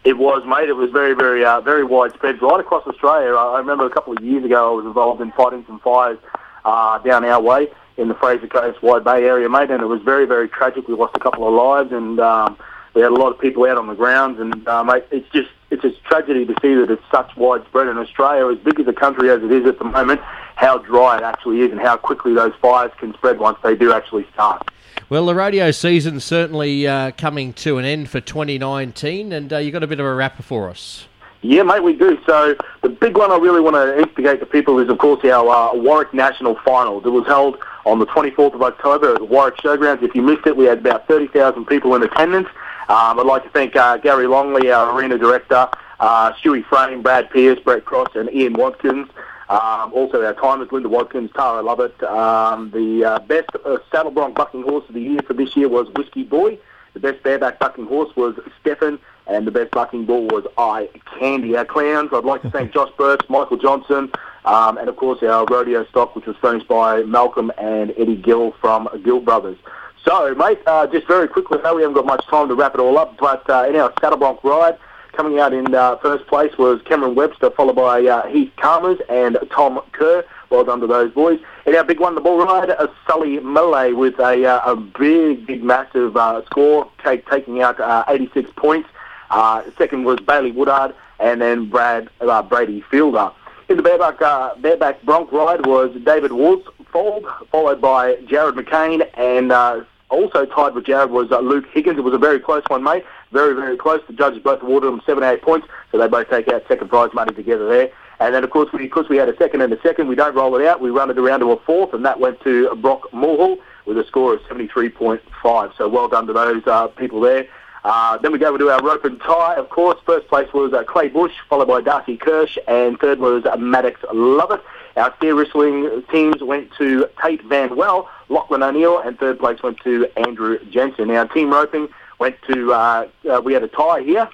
[0.04, 0.68] It was, mate.
[0.68, 3.34] It was very, very, uh, very widespread right across Australia.
[3.34, 6.18] I remember a couple of years ago I was involved in fighting some fires
[6.64, 10.02] uh, down our way in the Fraser Coast, Wide Bay area, mate, and it was
[10.02, 10.88] very, very tragic.
[10.88, 12.58] We lost a couple of lives, and um,
[12.92, 15.50] we had a lot of people out on the grounds, and uh, mate, it's just
[15.74, 18.92] it's a tragedy to see that it's such widespread in Australia, as big as a
[18.92, 20.20] country as it is at the moment.
[20.56, 23.92] How dry it actually is, and how quickly those fires can spread once they do
[23.92, 24.70] actually start.
[25.08, 29.72] Well, the rodeo season's certainly uh, coming to an end for 2019, and uh, you
[29.72, 31.06] got a bit of a wrapper for us.
[31.42, 32.18] Yeah, mate, we do.
[32.24, 35.74] So the big one I really want to instigate to people is, of course, our
[35.74, 37.04] uh, Warwick National Finals.
[37.04, 40.02] It was held on the 24th of October at the Warwick Showgrounds.
[40.02, 42.48] If you missed it, we had about 30,000 people in attendance.
[42.88, 45.68] Um, I'd like to thank uh, Gary Longley, our arena director,
[46.00, 49.08] uh, Stewie Frame, Brad Pierce, Brett Cross, and Ian Watkins.
[49.48, 52.02] Um, also, our timers, Linda Watkins, Tara Lovett.
[52.02, 55.68] Um, the uh, best uh, saddle bronc bucking horse of the year for this year
[55.68, 56.58] was Whiskey Boy.
[56.94, 61.56] The best bareback bucking horse was Stefan, and the best bucking bull was I Candy.
[61.56, 64.12] Our clowns, I'd like to thank Josh Burks, Michael Johnson,
[64.44, 68.52] um, and of course our rodeo stock, which was furnished by Malcolm and Eddie Gill
[68.60, 69.58] from Gill Brothers.
[70.04, 72.74] So, mate, uh, just very quickly, I know we haven't got much time to wrap
[72.74, 74.76] it all up, but uh, in our saddle bronc ride,
[75.12, 79.38] coming out in uh, first place was Cameron Webster, followed by uh, Heath Calmers and
[79.50, 80.22] Tom Kerr.
[80.50, 81.40] Well done to those boys.
[81.64, 85.46] In our big one, the bull ride, uh, Sully Millay with a, uh, a big,
[85.46, 88.88] big, massive uh, score, take, taking out uh, 86 points.
[89.30, 93.30] Uh, second was Bailey Woodard, and then Brad uh, Brady Fielder.
[93.70, 99.50] In the bareback, uh, bareback bronc ride was David Worsfold, followed by Jared McCain and
[99.50, 101.98] uh, also tied with Jared was uh, Luke Higgins.
[101.98, 103.04] It was a very close one, mate.
[103.32, 104.00] Very, very close.
[104.06, 107.12] The judges both awarded them seven, eight points, so they both take out second prize
[107.14, 107.90] money together there.
[108.20, 110.34] And then, of course, we, because we had a second and a second, we don't
[110.34, 110.80] roll it out.
[110.80, 114.06] We run it around to a fourth, and that went to Brock Mulhall with a
[114.06, 115.76] score of 73.5.
[115.76, 117.46] So well done to those uh, people there.
[117.84, 119.56] Uh, then we go over to our rope and tie.
[119.56, 123.44] Of course, first place was uh, Clay Bush, followed by Darcy Kirsch, and third was
[123.58, 124.62] Maddox Lovett.
[124.96, 129.78] Our steer wrestling teams went to Tate Van Well, Lachlan O'Neill, and third place went
[129.80, 131.08] to Andrew Jensen.
[131.08, 134.28] Now, team roping went to, uh, uh, we had a tie here.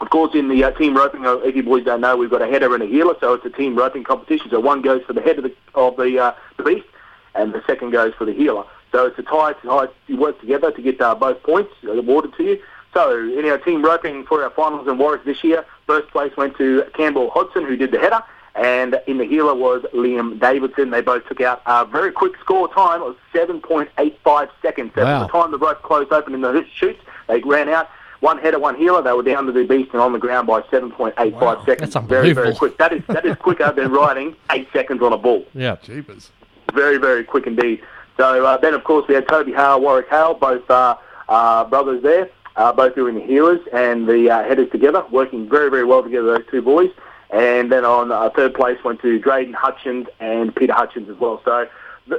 [0.00, 2.40] Of course, in the uh, team roping, uh, if you boys don't know, we've got
[2.40, 4.48] a header and a healer, so it's a team roping competition.
[4.50, 6.86] So one goes for the head of the of the, uh, the beast,
[7.34, 8.64] and the second goes for the healer.
[8.92, 9.50] So it's a tie.
[9.50, 9.88] It's a tie.
[10.06, 12.62] You work together to get uh, both points awarded to you.
[12.94, 16.56] So in our team roping for our finals in Warwick this year, first place went
[16.56, 18.22] to Campbell Hodson, who did the header,
[18.60, 20.90] and in the healer was Liam Davidson.
[20.90, 24.92] They both took out a very quick score time of 7.85 seconds.
[24.94, 25.20] So Wow.
[25.20, 27.88] by the time the rope closed open in the chutes, they ran out.
[28.20, 29.00] One header, one healer.
[29.00, 31.94] They were down to the beast and on the ground by 7.85 seconds.
[31.94, 32.76] That's very, very quick.
[32.76, 35.76] That is that is quicker than riding eight seconds on a bull Yeah.
[35.82, 36.30] Jeepers.
[36.74, 37.80] very, very quick indeed.
[38.18, 40.96] So uh, then, of course, we had Toby Hale, Warwick Hale, both uh,
[41.30, 45.70] uh, brothers there, uh, both doing the healers and the uh, headers together, working very,
[45.70, 46.90] very well together, those two boys.
[47.32, 51.40] And then on uh, third place went to Drayden Hutchins and Peter Hutchins as well.
[51.44, 51.68] So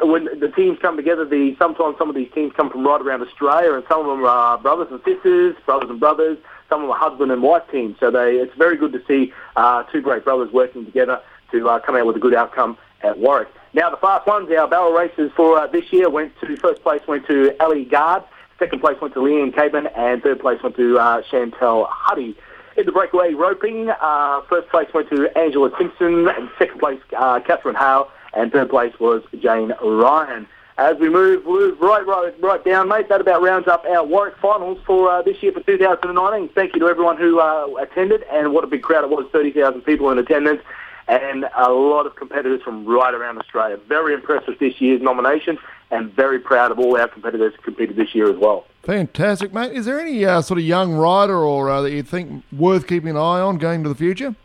[0.03, 3.21] when the teams come together, the sometimes some of these teams come from right around
[3.21, 6.37] Australia, and some of them are brothers and sisters, brothers and brothers.
[6.69, 7.97] Some of them are husband and wife teams.
[7.99, 11.21] So they, it's very good to see uh, two great brothers working together
[11.51, 13.49] to uh, come out with a good outcome at Warwick.
[13.73, 17.01] Now the fast ones, our barrel races for uh, this year went to first place
[17.07, 18.23] went to Ellie Gard,
[18.59, 22.37] second place went to Leanne Caban, and third place went to uh, Chantel Huddy.
[22.77, 27.41] In the breakaway roping, uh, first place went to Angela Simpson, and second place uh,
[27.41, 30.47] Catherine Hale, and third place was Jane Ryan.
[30.77, 33.09] As we move, move right, right, right down, mate.
[33.09, 36.49] That about rounds up our Warwick finals for uh, this year for 2019.
[36.55, 39.81] Thank you to everyone who uh, attended, and what a big crowd it was 30,000
[39.81, 40.61] people in attendance,
[41.09, 43.77] and a lot of competitors from right around Australia.
[43.89, 45.57] Very impressed with this year's nomination,
[45.91, 48.65] and very proud of all our competitors who competed this year as well.
[48.83, 49.73] Fantastic, mate.
[49.73, 53.11] Is there any uh, sort of young rider or uh, that you think worth keeping
[53.11, 54.35] an eye on going into the future?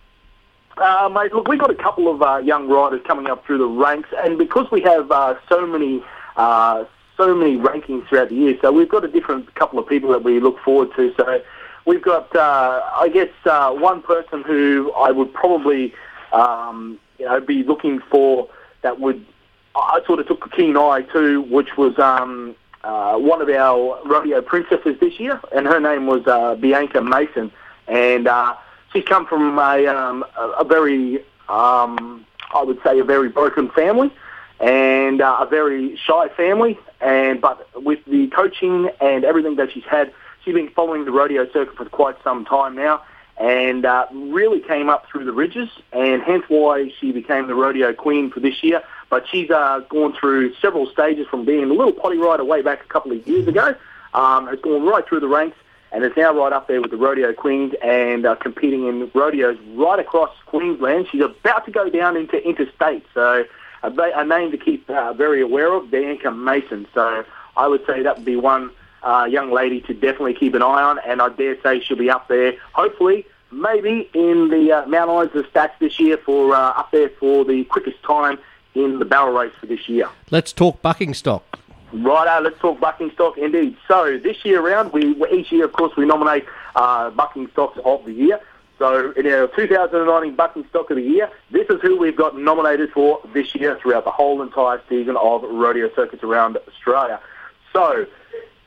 [0.76, 3.66] Uh, mate, look, we've got a couple of uh, young riders coming up through the
[3.66, 6.04] ranks, and because we have uh, so many,
[6.36, 6.84] uh,
[7.16, 10.22] so many rankings throughout the year, so we've got a different couple of people that
[10.22, 11.14] we look forward to.
[11.16, 11.42] So
[11.86, 13.30] we've got, I guess,
[13.80, 15.94] one person who I would probably,
[16.34, 18.50] um, you know, be looking for
[18.82, 19.24] that would,
[19.74, 22.54] I sort of took a keen eye to, which was um,
[22.86, 27.50] uh, one of our rodeo princesses this year, and her name was uh, Bianca Mason,
[27.86, 28.26] and.
[28.26, 28.54] Uh,
[28.96, 31.18] she's come from a, um, a, very,
[31.48, 34.10] um, I would say, a very broken family
[34.58, 36.78] and uh, a very shy family.
[37.00, 40.12] And but with the coaching and everything that she's had,
[40.44, 43.02] she's been following the rodeo circuit for quite some time now,
[43.36, 47.92] and uh, really came up through the ridges, and hence why she became the rodeo
[47.92, 48.82] queen for this year.
[49.08, 52.84] But she's uh, gone through several stages from being a little potty rider way back
[52.84, 53.74] a couple of years ago,
[54.14, 55.56] um, has gone right through the ranks
[55.92, 59.56] and is now right up there with the rodeo queens and uh, competing in rodeos
[59.74, 61.06] right across Queensland.
[61.10, 63.44] She's about to go down into interstate, so
[63.82, 66.86] a, a name to keep uh, very aware of, Bianca Mason.
[66.92, 67.24] So
[67.56, 68.70] I would say that would be one
[69.02, 72.10] uh, young lady to definitely keep an eye on, and I dare say she'll be
[72.10, 76.90] up there, hopefully, maybe in the uh, Mount Isa stats this year for uh, up
[76.90, 78.38] there for the quickest time
[78.76, 80.08] in the barrel race for this year.
[80.30, 81.58] Let's talk bucking stock.
[81.92, 83.76] Righto, let's talk bucking stock indeed.
[83.88, 88.04] So this year round, we each year, of course, we nominate uh, bucking stocks of
[88.04, 88.40] the year.
[88.78, 92.92] So in our 2019 bucking stock of the year, this is who we've got nominated
[92.92, 97.20] for this year throughout the whole entire season of rodeo circuits around Australia.
[97.72, 98.06] So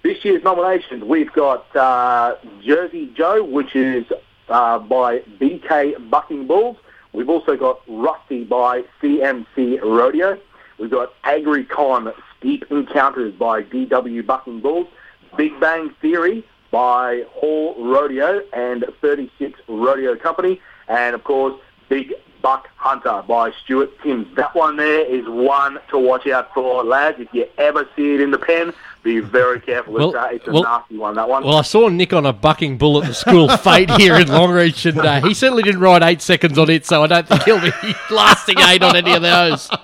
[0.01, 4.05] this year's nominations, we've got uh, Jersey Joe, which is
[4.47, 6.77] uh, by BK Bucking Bulls.
[7.13, 10.39] We've also got Rusty by CMC Rodeo.
[10.77, 14.87] We've got AgriCon Steep Encounters by DW Bucking Bulls.
[15.35, 20.61] Big Bang Theory by Hall Rodeo and 36 Rodeo Company.
[20.87, 24.33] And of course, Big Buck Hunter by Stuart Timms.
[24.35, 27.19] That one there is one to watch out for, lads.
[27.19, 28.73] If you ever see it in the pen,
[29.03, 29.95] be very careful.
[29.97, 31.43] it's, Well- uh, it's a well- nasty one, that one.
[31.43, 34.89] Well, I saw Nick on a bucking bull at the school fete here in Longreach,
[34.89, 37.61] and uh, he certainly didn't ride eight seconds on it, so I don't think he'll
[37.61, 37.71] be
[38.11, 39.69] lasting eight on any of those.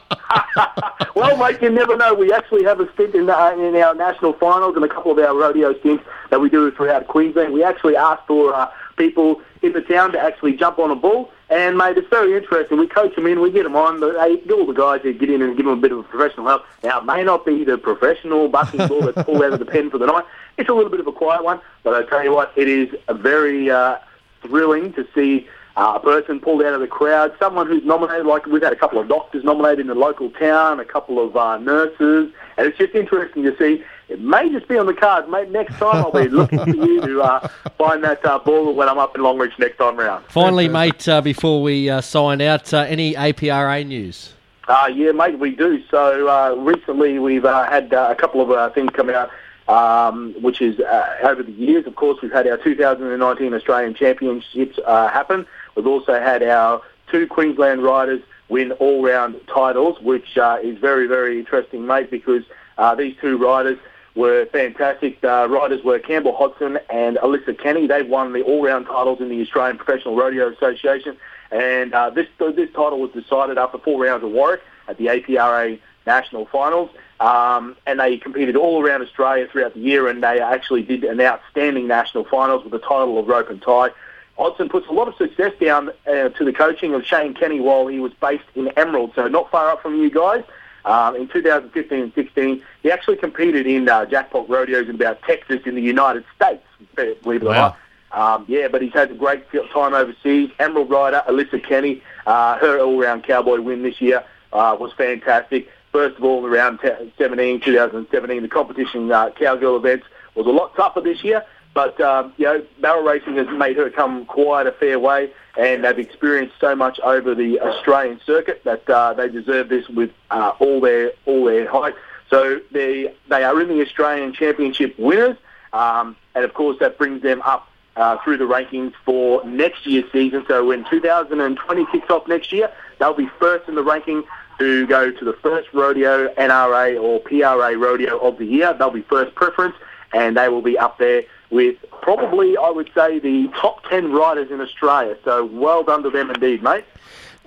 [1.16, 2.14] Well, mate, you never know.
[2.14, 5.18] We actually have a stint in, uh, in our national finals and a couple of
[5.20, 7.54] our rodeo stints that we do throughout Queensland.
[7.54, 11.32] We actually ask for uh, people in the town to actually jump on a bull
[11.50, 12.80] And mate, it's very interesting.
[12.80, 14.00] We coach them in, we get them on.
[14.00, 16.48] They, all the guys who get in and give them a bit of a professional
[16.48, 16.66] help.
[16.84, 19.92] Now, it may not be the professional bucking ball that's pulled out of the pen
[19.92, 20.26] for the night.
[20.58, 22.90] It's a little bit of a quiet one, but I tell you what, it is
[23.10, 23.98] very uh,
[24.42, 28.46] thrilling to see uh, a person pulled out of the crowd, someone who's nominated, like
[28.46, 31.58] we've had a couple of doctors nominated in the local town, a couple of uh,
[31.58, 33.84] nurses, and it's just interesting to see.
[34.08, 35.50] It may just be on the cards, mate.
[35.50, 39.00] Next time I'll be looking for you to uh, find that uh, ball when I'm
[39.00, 40.26] up in Longreach next time round.
[40.28, 44.34] Finally, mate, uh, before we uh, sign out, uh, any APRA news?
[44.68, 45.84] Uh, yeah, mate, we do.
[45.90, 49.32] So uh, recently we've uh, had uh, a couple of uh, things come out,
[49.68, 54.80] um, which is uh, over the years, of course, we've had our 2019 Australian Championships
[54.86, 55.46] uh, happen.
[55.76, 61.40] We've also had our two Queensland riders win all-round titles, which uh, is very, very
[61.40, 62.44] interesting, mate, because
[62.78, 63.80] uh, these two riders
[64.16, 65.24] were fantastic.
[65.24, 67.86] Uh, riders were Campbell Hodson and Alyssa Kenny.
[67.86, 71.18] They've won the all-round titles in the Australian Professional Rodeo Association.
[71.52, 75.80] And uh, this this title was decided after four rounds of Warwick at the APRA
[76.06, 76.90] National Finals.
[77.20, 81.22] Um, and they competed all around Australia throughout the year, and they actually did an
[81.22, 83.92] outstanding national finals with the title of rope and tie.
[84.38, 87.88] Hodson puts a lot of success down uh, to the coaching of Shane Kenny while
[87.88, 90.44] he was based in Emerald, so not far up from you guys.
[90.86, 95.62] Um, in 2015 and 16, he actually competed in uh, jackpot rodeos in about Texas
[95.66, 96.64] in the United States,
[96.96, 97.78] believe it or not.
[98.12, 100.50] Um, yeah, but he's had a great time overseas.
[100.60, 105.70] Emerald Rider, Alyssa Kenny, uh, her all-round cowboy win this year uh, was fantastic.
[105.92, 110.76] First of all, around round 17, 2017, the competition uh, cowgirl events was a lot
[110.76, 111.44] tougher this year.
[111.76, 115.84] But um, you know, barrel racing has made her come quite a fair way, and
[115.84, 120.54] they've experienced so much over the Australian circuit that uh, they deserve this with uh,
[120.60, 121.94] all their all their height.
[122.30, 125.36] So they they are in the Australian Championship winners,
[125.74, 130.10] um, and of course that brings them up uh, through the rankings for next year's
[130.14, 130.46] season.
[130.48, 134.24] So when 2020 kicks off next year, they'll be first in the ranking
[134.60, 138.74] to go to the first rodeo NRA or PRA rodeo of the year.
[138.74, 139.76] They'll be first preference,
[140.14, 144.52] and they will be up there with probably, I would say, the top 10 riders
[144.52, 145.18] in Australia.
[145.24, 146.86] So well done to them indeed, mate.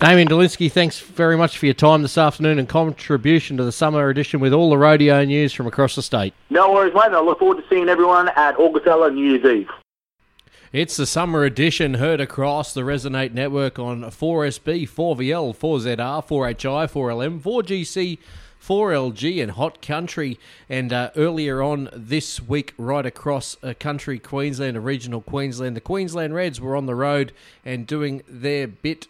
[0.01, 4.09] Damien Dolinsky, thanks very much for your time this afternoon and contribution to the summer
[4.09, 6.33] edition with all the rodeo news from across the state.
[6.51, 7.11] No worries, mate.
[7.11, 9.69] I look forward to seeing everyone at Augathella New Year's Eve.
[10.71, 17.41] It's the summer edition heard across the Resonate network on 4SB, 4VL, 4ZR, 4HI, 4LM,
[17.41, 18.19] 4GC,
[18.69, 20.39] 4LG and Hot Country.
[20.69, 25.81] And uh, earlier on this week, right across uh, country Queensland, a regional Queensland, the
[25.81, 27.33] Queensland Reds were on the road
[27.65, 29.09] and doing their bit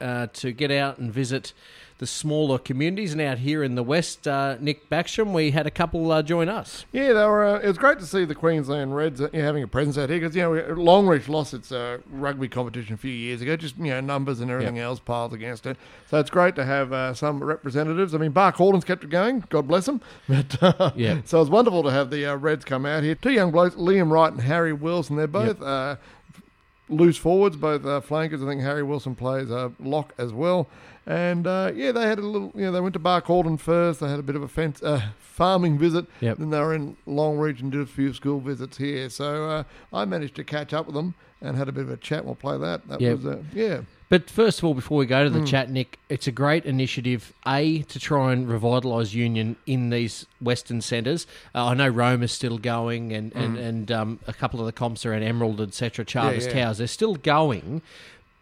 [0.00, 1.52] uh, to get out and visit
[2.00, 3.12] the smaller communities.
[3.12, 6.48] And out here in the west, uh, Nick Backstrom, we had a couple uh, join
[6.48, 6.86] us.
[6.92, 7.44] Yeah, they were.
[7.44, 10.18] Uh, it was great to see the Queensland Reds uh, having a presence out here
[10.18, 13.54] because you know Longreach lost its uh, rugby competition a few years ago.
[13.54, 14.84] Just you know numbers and everything Yep.
[14.84, 15.76] else piled against it.
[16.08, 18.14] So it's great to have uh, some representatives.
[18.14, 19.44] I mean, Barcaldine's kept it going.
[19.50, 20.00] God bless him.
[20.26, 21.20] But uh, Yeah.
[21.26, 23.14] so it's wonderful to have the uh, Reds come out here.
[23.14, 25.16] Two young blokes, Liam Wright and Harry Wilson.
[25.16, 25.60] They're both.
[25.60, 25.96] Uh,
[26.88, 28.42] loose forwards, both uh, flankers.
[28.42, 30.66] I think Harry Wilson plays uh, lock as well.
[31.06, 32.52] And uh, yeah, they had a little.
[32.54, 34.00] You know, they went to Barcaldine first.
[34.00, 36.06] They had a bit of a fence, uh, farming visit.
[36.20, 36.38] Yep.
[36.38, 39.08] Then they were in Longreach and did a few school visits here.
[39.08, 41.96] So uh, I managed to catch up with them and had a bit of a
[41.96, 42.24] chat.
[42.24, 42.86] We'll play that.
[42.88, 43.16] That Yep.
[43.16, 43.80] was uh, yeah.
[44.10, 47.32] But first of all, before we go to the chat, Nick, it's a great initiative,
[47.46, 51.28] A, to try and revitalise union in these Western centres.
[51.54, 54.72] Uh, I know Rome is still going and, and, and um, a couple of the
[54.72, 56.64] comps around Emerald, etc., Charters yeah.
[56.64, 57.82] Towers, they're still going.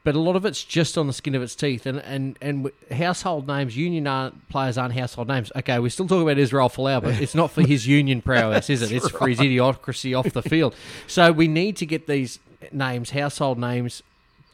[0.09, 2.71] But a lot of it's just on the skin of its teeth, and and, and
[2.91, 5.53] household names, union aren't, players aren't household names.
[5.55, 8.81] Okay, we're still talk about Israel Folau, but it's not for his union prowess, is
[8.81, 8.91] it?
[8.91, 10.75] It's for his idiocracy off the field.
[11.07, 12.41] So we need to get these
[12.73, 14.03] names, household names,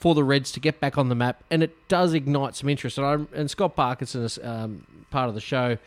[0.01, 2.99] for the Reds to get back on the map, and it does ignite some interest.
[2.99, 5.79] And, I, and Scott Parkinson is um, part of the show.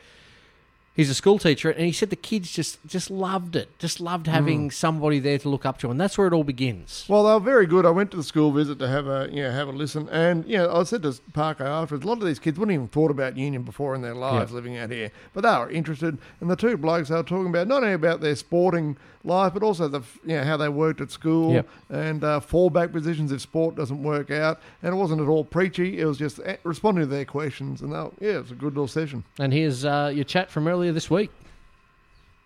[0.98, 4.26] He's a school teacher, and he said the kids just just loved it, just loved
[4.26, 4.74] having mm.
[4.74, 7.06] somebody there to look up to, and that's where it all begins.
[7.08, 7.86] Well, they were very good.
[7.86, 10.44] I went to the school visit to have a you know have a listen, and
[10.48, 13.12] you know I said to Parker afterwards, a lot of these kids wouldn't even thought
[13.12, 14.56] about union before in their lives Yeah.
[14.56, 16.18] living out here, but they were interested.
[16.42, 19.62] And the two blokes they were talking about not only about their sporting life, but
[19.62, 21.70] also the f- you know how they worked at school Yep.
[21.90, 24.60] and uh, fallback positions if sport doesn't work out.
[24.82, 26.00] And it wasn't at all preachy.
[26.00, 28.74] It was just responding to their questions, and they were, yeah, it was a good
[28.74, 29.24] little session.
[29.38, 31.30] And here's uh, your chat from earlier this week.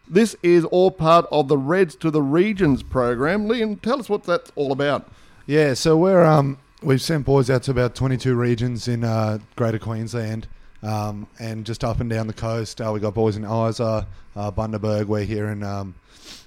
[0.09, 3.47] This is all part of the Reds to the Regions program.
[3.47, 5.09] Liam, tell us what that's all about.
[5.45, 9.79] Yeah, so we're um we've sent boys out to about 22 regions in uh, Greater
[9.79, 10.47] Queensland,
[10.83, 12.81] um, and just up and down the coast.
[12.81, 15.05] Uh, we got boys in Isa, uh, Bundaberg.
[15.05, 15.95] We're here in um,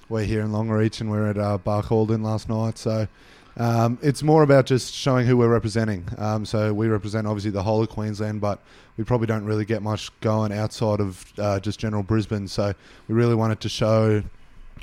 [0.09, 2.77] we're here in Longreach, and we're at uh, Barcaldine last night.
[2.77, 3.07] So
[3.57, 6.05] Um, it's more about just showing who we're representing.
[6.17, 8.59] Um, so we represent obviously the whole of Queensland, but
[8.97, 12.49] we probably don't really get much going outside of uh, just general Brisbane.
[12.49, 12.73] So
[13.07, 14.23] we really wanted to show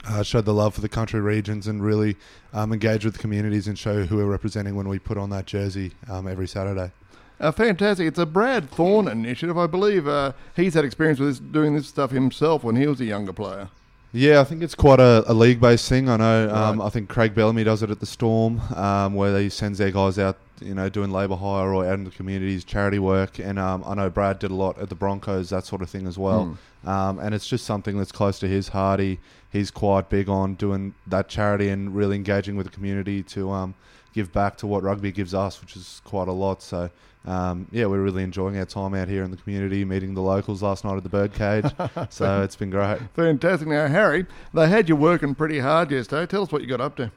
[0.08, 2.16] uh, show the love for the country regions and really
[2.54, 5.44] um, engage with the communities and show who we're representing when we put on that
[5.44, 6.90] jersey um, every Saturday.
[7.38, 8.06] Uh, fantastic.
[8.06, 9.58] It's a Brad Thorne initiative.
[9.58, 13.02] I believe uh, he's had experience with this, doing this stuff himself when he was
[13.02, 13.68] a younger player.
[14.14, 16.10] Yeah, I think it's quite a, a league-based thing.
[16.10, 16.54] I know.
[16.54, 19.90] Um, I think Craig Bellamy does it at the Storm, um, where he sends their
[19.90, 23.38] guys out, you know, doing labour hire or out in the communities, charity work.
[23.38, 26.06] And um, I know Brad did a lot at the Broncos, that sort of thing
[26.06, 26.58] as well.
[26.84, 29.00] Um, and it's just something that's close to his heart.
[29.00, 29.18] He,
[29.50, 33.74] he's quite big on doing that charity and really engaging with the community to um,
[34.12, 36.62] give back to what rugby gives us, which is quite a lot.
[36.62, 36.90] So.
[37.24, 40.62] Um, yeah, we're really enjoying our time out here in the community, meeting the locals
[40.62, 41.72] last night at the birdcage.
[42.10, 42.98] so it's been great.
[43.14, 43.68] Fantastic.
[43.68, 46.26] Now, Harry, they had you working pretty hard yesterday.
[46.26, 47.12] Tell us what you got up to.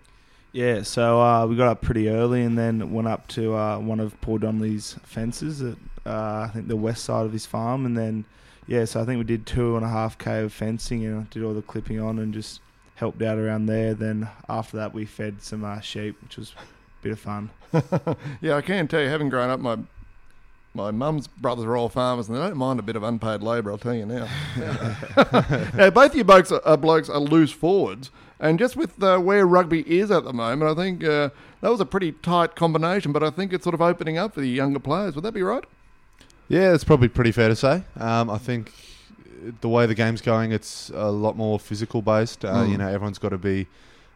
[0.51, 3.99] Yeah, so uh, we got up pretty early and then went up to uh, one
[3.99, 5.75] of Paul Donnelly's fences at
[6.05, 8.25] uh, I think the west side of his farm, and then
[8.67, 11.43] yeah, so I think we did two and a half k of fencing and did
[11.43, 12.61] all the clipping on and just
[12.95, 13.93] helped out around there.
[13.93, 17.49] Then after that, we fed some uh, sheep, which was a bit of fun.
[18.41, 19.77] yeah, I can tell you, having grown up, my
[20.76, 23.71] my mum's brothers are all farmers, and they don't mind a bit of unpaid labour.
[23.71, 24.28] I'll tell you now.
[25.76, 29.17] now, both of you blokes are, uh, blokes are loose forwards, and just with uh,
[29.17, 31.30] where rugby is at the moment, I think uh,
[31.61, 33.11] that was a pretty tight combination.
[33.11, 35.15] But I think it's sort of opening up for the younger players.
[35.15, 35.63] Would that be right?
[36.47, 37.84] Yeah, it's probably pretty fair to say.
[37.97, 38.71] Um, I think
[39.61, 42.43] the way the game's going, it's a lot more physical based.
[42.45, 42.71] Uh, Mm.
[42.71, 43.67] You know, everyone's got to be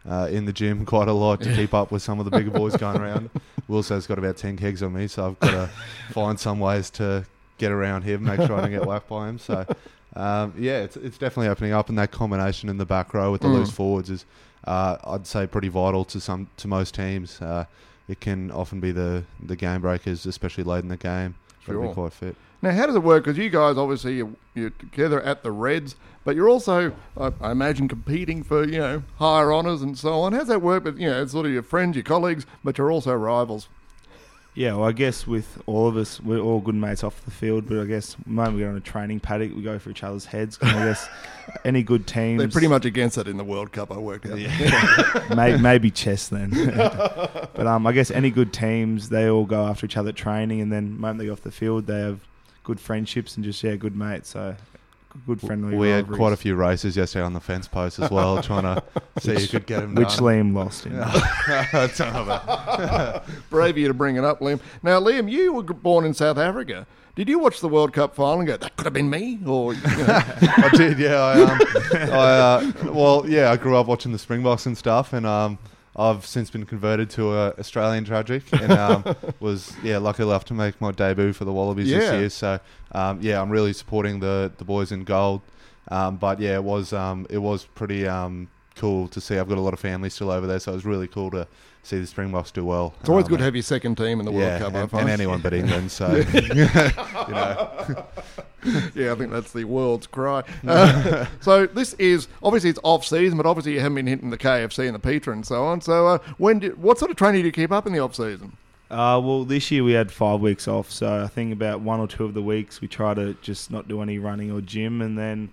[0.09, 2.51] uh, in the gym quite a lot to keep up with some of the bigger
[2.51, 3.29] boys going around.
[3.67, 5.69] Will says got about ten kegs on me, so I've got to
[6.11, 7.25] find some ways to
[7.59, 9.37] get around him, make sure I don't get whacked by him.
[9.39, 9.65] So.
[10.15, 13.41] Um, yeah, it's, it's definitely opening up, and that combination in the back row with
[13.41, 13.53] the Mm.
[13.59, 14.25] loose forwards is,
[14.65, 17.39] uh, I'd say, pretty vital to some to most teams.
[17.39, 17.65] Uh,
[18.07, 21.35] it can often be the, the game breakers, especially late in the game.
[21.67, 21.87] Got to Sure.
[21.89, 22.35] be quite fit.
[22.61, 23.23] Now, how does it work?
[23.23, 25.95] Because you guys obviously you're, you're together at the Reds,
[26.25, 30.33] but you're also, I, I imagine, competing for you know higher honours and so on.
[30.33, 30.83] How's that work?
[30.83, 33.69] But you know, it's sort of your friends, your colleagues, but you're also rivals.
[34.55, 37.69] Yeah, well, I guess with all of us, we're all good mates off the field,
[37.69, 40.03] but I guess the moment we get on a training paddock, we go for each
[40.03, 40.57] other's heads.
[40.57, 41.07] 'cause I guess
[41.65, 43.89] any good teams, They're pretty much against it in the World Cup.
[43.89, 44.37] I worked out.
[45.37, 46.49] may, maybe chess then.
[46.75, 50.59] but um, I guess any good teams, they all go after each other at training,
[50.59, 52.19] and then the moment they go off the field, they have
[52.69, 54.29] good friendships and just yeah, good mates.
[54.29, 54.55] So
[55.25, 55.75] good friendly.
[55.75, 58.83] We had quite a few races yesterday on the fence post as well, trying to
[59.19, 60.19] see if who could get him which done.
[60.19, 60.91] Liam lost in.
[61.95, 64.59] Son of a- Brave of you to bring it up, Liam.
[64.83, 66.85] Now, Liam, you were born in South Africa.
[67.15, 69.39] Did you watch the World Cup final and go, "That could have been me"?
[69.47, 70.05] Or you know,
[70.41, 71.15] I did, yeah.
[71.15, 71.59] I, um,
[71.91, 75.57] I, uh, well, yeah, I grew up watching the Springboks and stuff, and um,
[75.99, 79.03] I've since been converted to a Australian tragic, and um,
[79.39, 81.99] was yeah lucky enough to make my debut for the Wallabies Yeah.
[81.99, 82.29] this year.
[82.29, 82.59] So
[82.93, 85.41] um, yeah, I'm really supporting the the boys in gold.
[85.91, 89.37] Um, but yeah, it was um, it was pretty um, cool to see.
[89.37, 91.47] I've got a lot of family still over there, so it was really cool to
[91.83, 92.93] see the Springboks do well.
[92.99, 94.73] it's always Um, good to have your second team in the World yeah, Cup.
[94.75, 95.01] I and, find.
[95.03, 95.91] and anyone but England.
[95.91, 96.65] So you
[97.33, 98.05] know,
[98.95, 100.43] yeah, I think that's the world's cry.
[100.67, 104.37] Uh, so this is obviously it's off season, but obviously you haven't been hitting the
[104.37, 105.81] KFC and the Petra and so on.
[105.81, 108.15] So uh, when did, what sort of training do you keep up in the off
[108.15, 108.57] season?
[108.91, 112.07] Uh, well, this year we had five weeks off, so I think about one or
[112.07, 115.15] two of the weeks we try to just not do any running or gym, and
[115.15, 115.49] then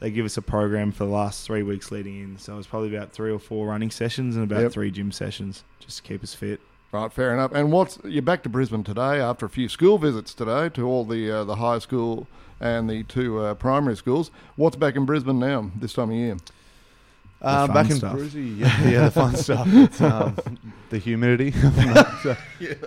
[0.00, 2.38] they give us a program for the last three weeks leading in.
[2.38, 4.72] So it's probably about three or four running sessions and about Yep.
[4.72, 6.60] three gym sessions just to keep us fit.
[6.92, 7.52] Right, fair enough.
[7.52, 11.04] And what's you're back to Brisbane today after a few school visits today to all
[11.04, 12.26] the uh, the high school
[12.60, 14.30] and the two uh, primary schools.
[14.56, 16.36] What's back in Brisbane now this time of year?
[17.40, 18.12] Um, fun back in stuff.
[18.14, 19.66] Brucey, yeah, yeah, the fun stuff.
[19.70, 20.36] It's, um,
[20.90, 21.52] the humidity.
[22.22, 22.36] So,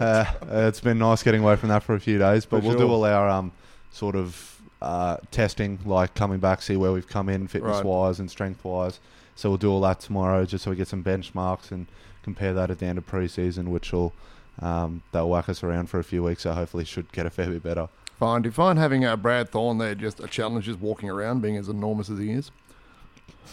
[0.01, 0.25] uh,
[0.67, 2.87] it's been nice getting away from that for a few days, but For we'll sure.
[2.87, 3.53] do all our um,
[3.91, 4.50] sort of
[4.81, 8.99] uh, testing, like coming back, see where we've come in fitness wise and strength wise.
[9.35, 11.87] So we'll do all that tomorrow, just so we get some benchmarks and
[12.23, 14.13] compare that at the end of pre-season, which will
[14.59, 16.43] um, that'll whack us around for a few weeks.
[16.43, 17.89] So hopefully, should get a fair bit better.
[18.19, 18.43] Fine.
[18.43, 21.57] Do you find having uh, Brad Thorne there just a challenge, just walking around, being
[21.57, 22.51] as enormous as he is?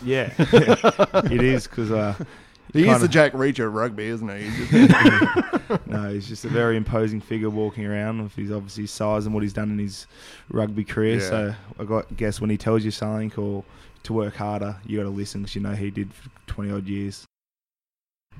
[0.02, 2.14] Yeah, it is because uh,
[2.72, 4.44] He is Kinda- the Jack Reacher of rugby, isn't he?
[4.50, 9.24] He's just- no, he's just a very imposing figure walking around with his obviously size
[9.26, 10.06] and what he's done in his
[10.50, 11.18] rugby career.
[11.18, 11.28] Yeah.
[11.28, 13.64] So I got guess when he tells you something or
[14.04, 16.86] to work harder, you got to listen because you know he did for twenty odd
[16.86, 17.24] years.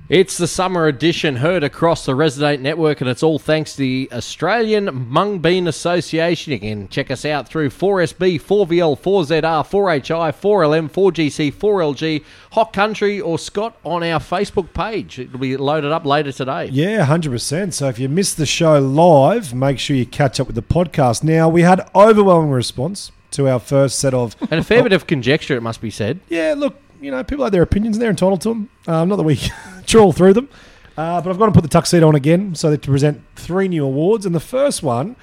[0.07, 4.09] It's the summer edition heard across the Resonate Network, and it's all thanks to the
[4.11, 6.51] Australian Mung Bean Association.
[6.51, 12.23] You can check us out through 4SB, 4VL, 4ZR, 4HI, 4LM, 4GC, 4LG,
[12.53, 15.19] Hot Country, or Scott on our Facebook page.
[15.19, 16.69] It'll be loaded up later today.
[16.71, 17.73] Yeah, 100%.
[17.73, 21.23] So if you missed the show live, make sure you catch up with the podcast.
[21.23, 24.35] Now, we had overwhelming response to our first set of.
[24.49, 26.19] And a fair bit of conjecture, it must be said.
[26.29, 28.69] Yeah, look, you know, people have their opinions and they're entitled to them.
[28.87, 29.39] Um, not that we
[29.85, 30.49] trawl through them.
[30.97, 33.69] Uh, but I've got to put the tuxedo on again so that to present three
[33.69, 34.25] new awards.
[34.25, 35.15] And the first one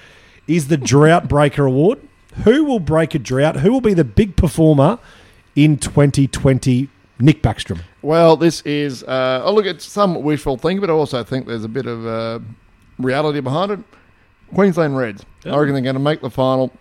[0.47, 1.99] is the Drought Breaker Award.
[2.43, 3.57] Who will break a drought?
[3.57, 4.99] Who will be the big performer
[5.55, 6.89] in 2020?
[7.19, 7.81] Nick Backstrom.
[8.01, 9.03] Well, this is.
[9.03, 12.05] Uh, oh, look, it's some wishful thinking, but I also think there's a bit of
[12.05, 12.39] uh,
[12.99, 13.79] reality behind it.
[14.53, 15.25] Queensland Reds.
[15.45, 16.71] I reckon they're going to make the final.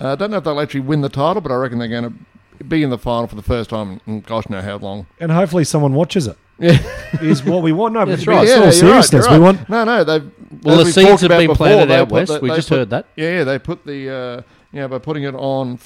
[0.00, 2.04] I uh, don't know if they'll actually win the title, but I reckon they're going
[2.04, 2.12] to
[2.68, 5.06] be in the final for the first time in gosh know how long.
[5.20, 6.36] And hopefully someone watches it.
[6.58, 6.78] Yeah.
[7.20, 7.94] is what we want.
[7.94, 8.36] No, but That's it's right.
[8.38, 9.28] all Yeah, you're right, seriousness.
[9.30, 10.30] We want No, no, they've.
[10.62, 12.32] Well, the seeds have been before, planted out west.
[12.32, 13.06] the- We just put- heard that.
[13.16, 14.42] Yeah, yeah, they put the, uh,
[14.72, 15.78] you know, by putting it on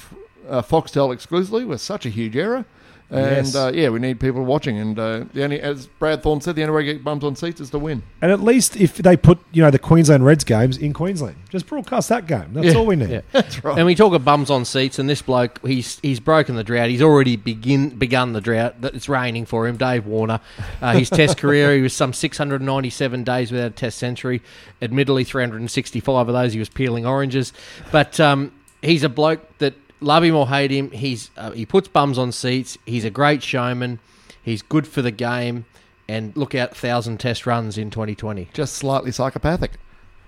[0.49, 2.65] uh, Foxtel exclusively was such a huge error.
[3.11, 3.55] And Yes.
[3.55, 4.77] uh, yeah, we need people watching.
[4.79, 7.35] And uh, the only, as Brad Thorne said, the only way to get bums on
[7.35, 8.03] seats is to win.
[8.21, 11.67] And at least if they put, you know, the Queensland Reds games in Queensland, just
[11.67, 12.53] broadcast that game.
[12.53, 12.75] That's Yeah.
[12.75, 13.09] all we need.
[13.09, 13.21] Yeah.
[13.33, 13.77] That's right.
[13.77, 16.89] And we talk of bums on seats, and this bloke, he's he's broken the drought.
[16.89, 18.79] He's already begin begun the drought.
[18.79, 19.75] That It's raining for him.
[19.75, 20.39] Dave Warner,
[20.81, 24.41] uh, his Test career, he was some 697 days without a Test century.
[24.81, 27.51] Admittedly, 365 of those he was peeling oranges,
[27.91, 28.51] but um,
[28.81, 30.91] he's a bloke that love him or hate him.
[30.91, 32.77] He's uh, he puts bums on seats.
[32.85, 33.99] He's a great showman.
[34.43, 35.65] He's good for the game.
[36.09, 38.49] And look out, thousand Test runs in 2020.
[38.53, 39.71] Just slightly psychopathic.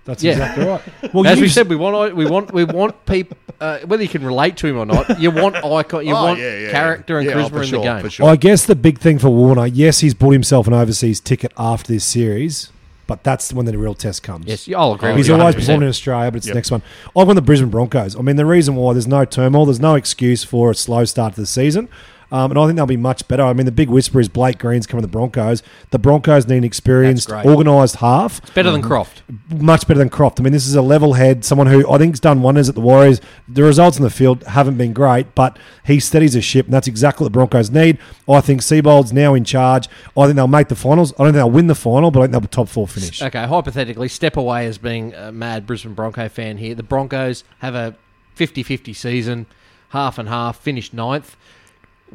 [0.05, 0.31] That's Yeah.
[0.33, 0.81] exactly right.
[1.13, 4.23] Well, As we said, we want we want we want people uh, whether you can
[4.23, 5.19] relate to him or not.
[5.19, 7.37] You want icon, you Oh, want yeah, yeah, character and yeah.
[7.37, 8.01] Yeah, oh, charisma in sure, the game.
[8.01, 8.29] for sure.
[8.29, 11.91] I guess the big thing for Warner, yes, he's bought himself an overseas ticket after
[11.91, 12.71] this series,
[13.13, 14.45] but that's when the real test comes.
[14.47, 15.09] Yes, I'll agree.
[15.11, 15.59] He's with you always 100%.
[15.59, 16.53] performed in Australia, but it's Yep.
[16.53, 16.81] the next one.
[17.15, 18.15] I've gone the Brisbane Broncos.
[18.17, 21.35] I mean, the reason why there's no turmoil, there's no excuse for a slow start
[21.35, 21.89] to the season.
[22.33, 23.43] Um, and I think they'll be much better.
[23.43, 25.61] I mean, the big whisper is Blake Green's coming to the Broncos.
[25.91, 28.39] The Broncos need an experienced, organised half.
[28.39, 29.21] It's better than Croft.
[29.51, 30.39] much better than Croft.
[30.39, 32.81] I mean, this is a level head, someone who I think's done wonders at the
[32.81, 33.21] Warriors.
[33.47, 36.87] The results in the field haven't been great, but he steadies a ship, and that's
[36.87, 37.99] exactly what the Broncos need.
[38.27, 39.87] I think Seibold's now in charge.
[40.17, 41.13] I think they'll make the finals.
[41.13, 43.21] I don't think they'll win the final, but I think they'll be top four finish.
[43.21, 46.73] Okay, hypothetically, step away as being a mad Brisbane Bronco fan here.
[46.73, 47.95] The Broncos have a
[48.35, 49.45] 50-50 season,
[49.89, 51.35] half and half, finished ninth.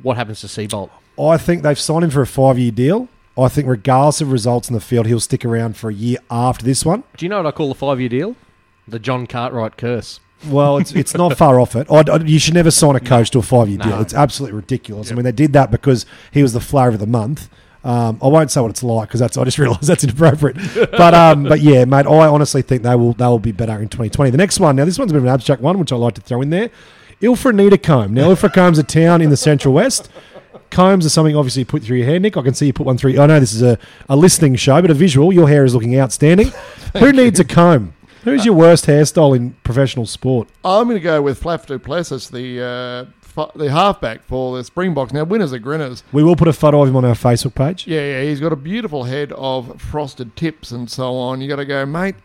[0.03, 0.91] What happens to Seibold?
[1.21, 3.09] I think they've signed him for a five-year deal.
[3.37, 6.65] I think, regardless of results in the field, he'll stick around for a year after
[6.65, 7.05] this one.
[7.17, 8.37] Do you know what I call the five-year deal?
[8.89, 10.19] The John Cartwright curse.
[10.49, 11.91] Well, it's it's not far off it.
[11.91, 14.01] I, I- you should never sign a coach to a five year deal.
[14.01, 15.11] It's absolutely ridiculous.
[15.11, 17.51] I mean, they did that because he was the flavour of the month.
[17.85, 20.57] Um, I won't say what it's like because that's I just realised that's inappropriate.
[20.93, 23.89] But um, but yeah, mate, I honestly think they will they will be better in
[23.89, 24.31] 2020.
[24.31, 26.15] The next one, now this one's a bit of an abstract one, which I like
[26.15, 26.71] to throw in there.
[27.21, 28.12] Ilfracombe.
[28.12, 30.11] Now, Ilfracombe's a town in the Central West.
[30.71, 32.37] Combs are something obviously you put through your hair, Nick.
[32.37, 33.19] I can see you put one through.
[33.19, 35.33] I know this is a, a listening show, but a visual.
[35.33, 36.53] Your hair is looking outstanding.
[36.99, 37.95] Who needs a comb?
[38.25, 40.49] Who's your worst hairstyle in professional sport?
[40.64, 45.12] I'm going to go with Faf du Plessis, the uh, the halfback for the Springboks.
[45.12, 46.03] Now, winners are grinners.
[46.12, 47.87] We will put a photo of him on our Facebook page.
[47.87, 51.41] Yeah, yeah, he's got a beautiful head of frosted tips and so on.
[51.41, 52.16] You got to go, mate.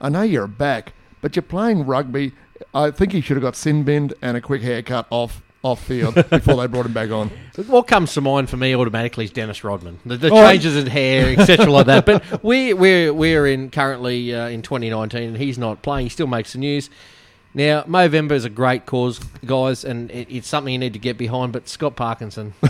[0.00, 2.32] I know you're a back, but you're playing rugby.
[2.74, 6.14] I think he should have got sin binned and a quick haircut off off field
[6.30, 7.30] before they brought him back on.
[7.66, 9.98] What comes to mind for me automatically is Dennis Rodman.
[10.06, 10.48] The, the Oh.
[10.48, 12.06] changes in hair, etc., like that.
[12.06, 16.06] But we we're we're in currently uh, in 2019, and he's not playing.
[16.06, 16.88] He still makes the news.
[17.54, 21.18] Now, Movember is a great cause, guys, and it, it's something you need to get
[21.18, 21.52] behind.
[21.52, 22.54] But Scott Parkinson,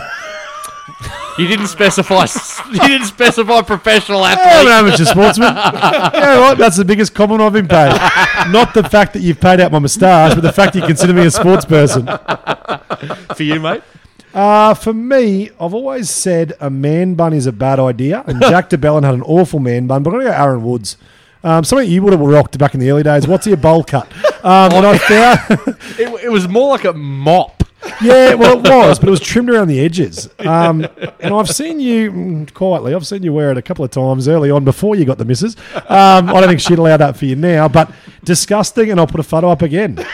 [1.39, 2.26] you didn't specify.
[2.72, 4.72] You didn't specify professional I'm an athlete.
[4.72, 5.55] amateur sportsman.
[5.57, 6.59] yeah, right.
[6.59, 7.93] That's the biggest compliment I've been paid.
[8.53, 11.26] Not the fact that you've paid out my moustache, but the fact you consider me
[11.26, 12.07] a sports person.
[13.34, 13.82] for you, mate.
[14.34, 18.68] Uh, for me, I've always said a man bun is a bad idea, and Jack
[18.70, 20.97] de Belin had an awful man bun, but I'm going to go Aaron Woods.
[21.43, 23.26] Um, something you would have rocked back in the early days.
[23.26, 24.07] What's your bowl cut?
[24.45, 27.58] Um, and I found, It, it was more like a mop.
[28.03, 30.29] Yeah, well, it was, but it was trimmed around the edges.
[30.41, 30.87] Um,
[31.20, 32.95] and I've seen you mm, quietly.
[32.95, 35.24] I've seen you wear it a couple of times early on before you got the
[35.24, 35.57] missus.
[35.74, 37.91] Um, I don't think she'd allow that for you now, but
[38.24, 38.91] disgusting.
[38.91, 40.05] And I'll put a photo up again.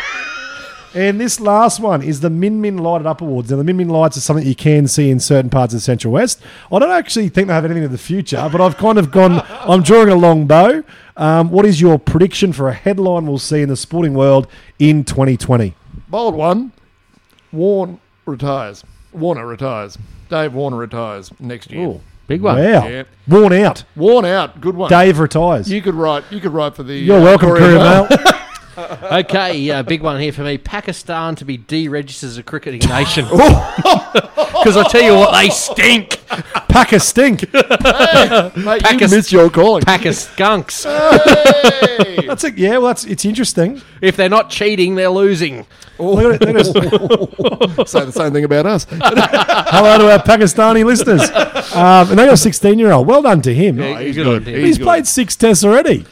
[0.95, 3.51] And this last one is the Min Min Lighted Up Awards.
[3.51, 5.83] Now, the Min Min Lights are something you can see in certain parts of the
[5.83, 6.41] Central West.
[6.71, 9.45] I don't actually think they have anything in the future, but I've kind of gone,
[9.49, 10.85] I'm drawing a long bow.
[11.17, 14.47] Um, what is your prediction for a headline we'll see in the sporting world
[14.79, 15.75] in 2020?
[16.09, 16.73] Bold one.
[17.55, 18.85] Warren retires.
[19.13, 19.97] Warner retires.
[20.29, 21.87] Dave Warner retires next year.
[21.87, 22.01] Ooh.
[22.27, 22.57] Big one.
[22.57, 22.89] Wow.
[22.89, 23.05] Yeah.
[23.29, 23.85] Worn out.
[23.97, 24.61] Worn out.
[24.61, 24.89] Good one.
[24.89, 25.71] Dave retires.
[25.71, 26.25] You could write.
[26.31, 26.95] You could write for the.
[26.95, 28.09] You're uh, welcome, Courier Courier Mail.
[29.14, 30.59] Okay, uh, big one here for me.
[30.59, 33.25] Pakistan to be deregistered as a cricketing nation.
[33.27, 36.20] Because I tell you what, they stink.
[36.68, 37.53] Pack a stink.
[37.53, 39.83] Mate, you Pakistan- missed your calling.
[39.83, 40.85] Pack of skunks.
[40.85, 42.27] Hey!
[42.27, 42.57] That's it.
[42.57, 43.81] Yeah, well, that's it's interesting.
[44.01, 45.66] If they're not cheating, they're losing.
[45.99, 48.87] Look at it, look at Say the same thing about us.
[48.91, 51.20] Hello to our Pakistani listeners.
[51.75, 53.07] Um, and they got a 16 year old.
[53.07, 53.79] Well done to him.
[53.79, 54.47] Yeah, he's good good.
[54.55, 54.85] He's He's good.
[54.85, 56.05] played six tests already.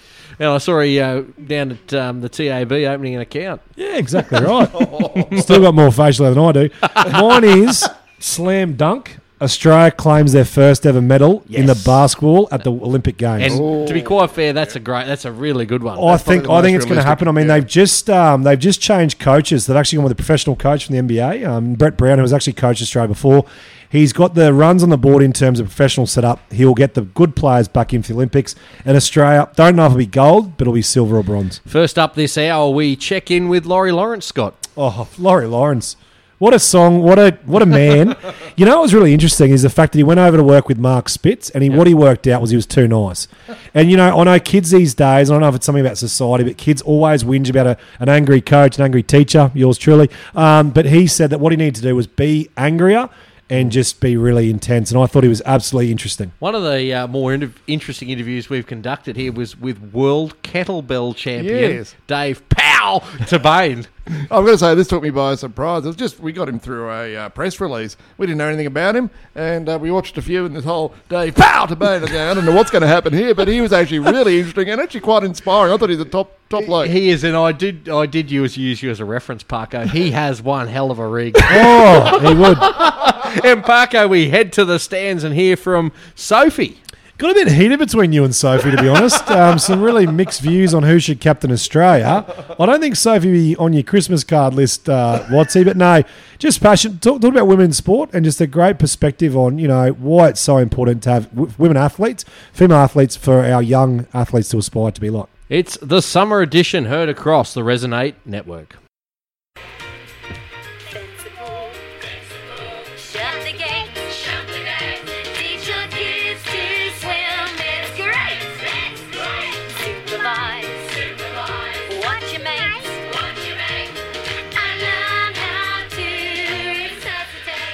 [0.43, 3.62] And I saw he uh, down at um, the TAB opening an account.
[3.76, 5.38] Yeah, exactly right.
[5.40, 6.70] Still got more facial hair than I do.
[7.12, 7.88] Mine is
[8.18, 9.18] slam dunk.
[9.43, 13.55] Australia claims their first ever medal in the basketball at the Olympic Games.
[13.55, 15.99] And to be quite fair, that's a great, that's a really good one.
[15.99, 17.28] I think the I think most it's going to realistic, happen.
[17.28, 17.55] I mean, yeah.
[17.55, 19.66] they've just um, they've just changed coaches.
[19.66, 22.32] They've actually gone with a professional coach from the NBA, um, Brett Brown, who was
[22.32, 23.45] actually coached Australia before.
[23.90, 26.40] He's got the runs on the board in terms of professional setup.
[26.51, 28.55] He'll get the good players back in for the Olympics.
[28.86, 31.61] And Australia, don't know if it'll be gold, but it'll be silver or bronze.
[31.66, 34.66] First up this hour, we check in with Laurie Lawrence, Scott.
[34.78, 35.97] Oh, Laurie Lawrence.
[36.43, 37.03] What a song!
[37.03, 38.16] What a what a man!
[38.57, 40.66] you know what was really interesting is the fact that he went over to work
[40.66, 43.28] with Mark Spitz, and he, what he worked out was he was too nice.
[43.74, 45.30] And you know, I know kids these days.
[45.30, 48.09] I don't know if it's something about society, but kids always whinge about a, an
[48.09, 49.53] angry coach, an angry teacher.
[49.55, 50.11] Yours truly.
[50.34, 53.09] Um, but he said that what he needed to do was be angrier
[53.53, 54.90] and just be really intense.
[54.90, 56.32] And I thought he was absolutely interesting.
[56.38, 61.14] One of the uh, more inter- interesting interviews we've conducted here was with world kettlebell
[61.14, 61.95] champion Yes.
[62.07, 62.49] Dave
[62.83, 63.87] Powell Tabane.
[64.09, 65.85] I'm going to say this took me by surprise.
[65.85, 67.97] It was just we got him through a uh, press release.
[68.18, 70.93] We didn't know anything about him, and uh, we watched a few in this whole
[71.09, 71.30] day.
[71.30, 72.03] Pow to bane.
[72.03, 74.80] I don't know what's going to happen here, but he was actually really interesting and
[74.80, 75.72] actually quite inspiring.
[75.72, 76.89] I thought he was a top top bloke.
[76.89, 79.89] He is, and I did, I did use use you as a reference, Parko.
[79.89, 81.37] He has one hell of a rig.
[81.45, 82.59] Oh, he would.
[83.45, 86.82] and Parko, we head to the stands and hear from Sophie.
[87.22, 89.22] Got a bit heated between you and Sophie, to be honest.
[89.32, 92.24] Um, some really mixed views on who should captain Australia.
[92.58, 96.02] I don't think Sophie be on your Christmas card list, uh, Wattsy, but no,
[96.38, 96.98] just passion.
[96.98, 100.40] Talk, talk about women's sport and just a great perspective on you know why it's
[100.40, 105.00] so important to have women athletes, female athletes, for our young athletes to aspire to
[105.00, 105.28] be like.
[105.48, 108.82] It's the summer edition heard across the Resonate network.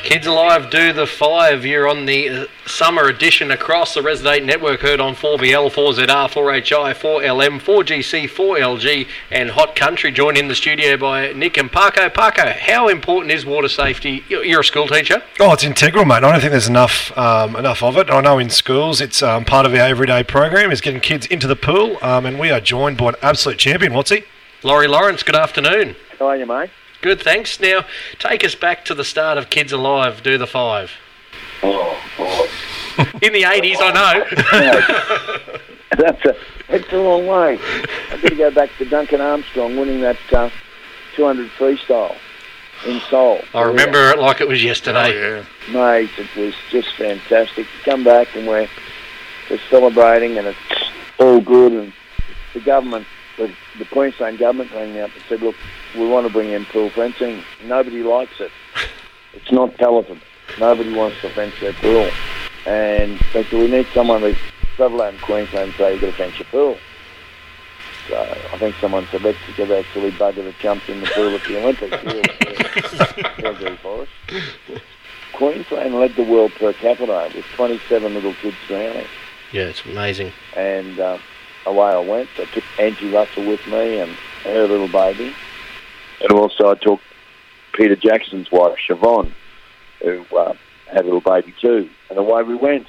[0.08, 1.66] Kids Alive do the five.
[1.66, 4.80] You're on the uh, summer edition across the Resonate network.
[4.80, 10.10] Heard on 4BL, 4ZR, 4HI, 4LM, 4GC, 4LG, and Hot Country.
[10.10, 12.08] Joined in the studio by Nick and Paco.
[12.08, 14.24] Parko, how important is water safety?
[14.30, 15.22] You're you're a school teacher.
[15.40, 16.24] Oh, it's integral, mate.
[16.24, 18.08] I don't think there's enough um, enough of it.
[18.08, 21.46] I know in schools it's um, part of our everyday program is getting kids into
[21.46, 23.92] the pool, um, and we are joined by an absolute champion.
[23.92, 24.24] What's he?
[24.62, 25.96] Laurie Lawrence, good afternoon.
[26.18, 26.70] How are you, mate?
[27.00, 27.60] Good, thanks.
[27.60, 27.84] Now,
[28.18, 30.92] take us back to the start of Kids Alive, do the five.
[31.62, 33.04] Oh, boy.
[33.22, 35.58] In the 80s, I know.
[35.96, 36.36] That's a,
[36.68, 37.58] it's a long way.
[38.10, 40.50] I've got to go back to Duncan Armstrong winning that uh,
[41.16, 42.16] 200 freestyle
[42.86, 43.40] in Seoul.
[43.54, 45.14] I remember it like it was yesterday.
[45.14, 45.44] yeah.
[45.72, 47.66] Mate, it was just fantastic.
[47.84, 48.68] Come back and we're,
[49.50, 50.58] we're celebrating and it's
[51.18, 51.72] all good.
[51.72, 51.92] And
[52.54, 53.06] the government,
[53.38, 55.54] the, the Queensland government rang me up and said, look,
[55.94, 57.42] we want to bring in pool fencing.
[57.64, 58.50] Nobody likes it.
[59.32, 60.20] It's not talented.
[60.58, 62.10] Nobody wants to fence their pool.
[62.66, 64.36] And they said, we need someone to
[64.76, 66.78] travel out in Queensland and say, you've got to fence your pool.
[68.08, 68.16] So
[68.52, 71.44] I think someone said, let's get that silly bugger that jumped in the pool at
[71.44, 71.96] the Olympics.
[73.36, 74.08] He'll, he'll do for us.
[75.34, 79.06] Queensland led the world per capita with 27 little kids drowning.
[79.52, 80.32] Yeah, it's amazing.
[80.56, 81.18] And uh,
[81.66, 82.28] away I went.
[82.38, 84.10] I took Angie Russell with me and
[84.44, 85.34] her little baby.
[86.20, 87.00] And also I took
[87.72, 89.32] Peter Jackson's wife, Siobhan,
[90.02, 90.54] who uh,
[90.86, 91.88] had a little baby too.
[92.10, 92.86] And away we went.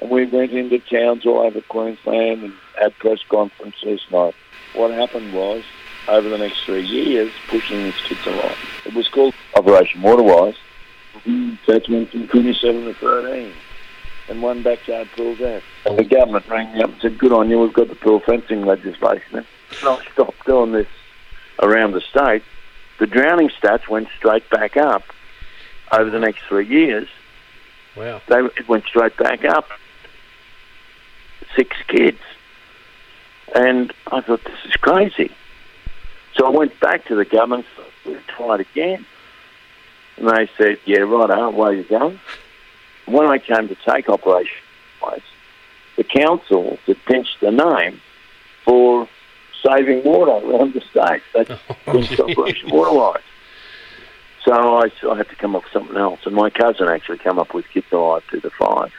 [0.00, 4.00] And we went into towns all over Queensland and had press conferences.
[4.10, 4.34] And
[4.74, 5.64] what happened was,
[6.08, 8.54] over the next three years, pushing these kids along.
[8.84, 10.56] It was called Operation Waterwise.
[11.66, 13.52] That's went from 27 to 13
[14.28, 15.62] and one backyard pool's out.
[15.86, 18.20] And the government rang me up and said, good on you, we've got the pool
[18.20, 19.38] fencing legislation.
[19.38, 19.46] And
[19.82, 20.88] I stopped doing this
[21.60, 22.42] around the state.
[22.98, 25.02] The drowning stats went straight back up
[25.92, 27.08] over the next three years.
[27.96, 28.20] Wow.
[28.28, 29.68] They, it went straight back up.
[31.56, 32.18] Six kids.
[33.54, 35.30] And I thought, this is crazy.
[36.34, 37.66] So I went back to the government,
[38.26, 39.06] tried again.
[40.16, 42.20] And they said, yeah, right, where are you going?
[43.06, 44.62] When I came to take Operation
[45.02, 45.20] Wise,
[45.96, 48.00] the council had pinched the name
[48.64, 49.08] for
[49.62, 51.22] saving water around the state.
[51.34, 51.44] They
[51.84, 53.22] pinched Operation Waterwise.
[54.44, 57.38] So I, I had to come up with something else, and my cousin actually came
[57.38, 58.92] up with Kids Alive to the Five.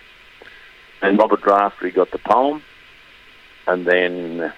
[1.02, 2.64] And Robert Raftery got the poem,
[3.68, 4.52] and then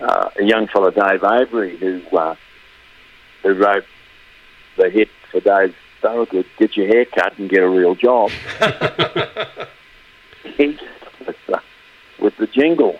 [0.00, 2.34] uh, a young fellow, Dave Avery, who uh,
[3.42, 3.84] who wrote
[4.76, 8.30] the hit for Dave Thorogood, Get Your Hair Cut and Get a Real Job.
[12.18, 12.98] with, the jingle.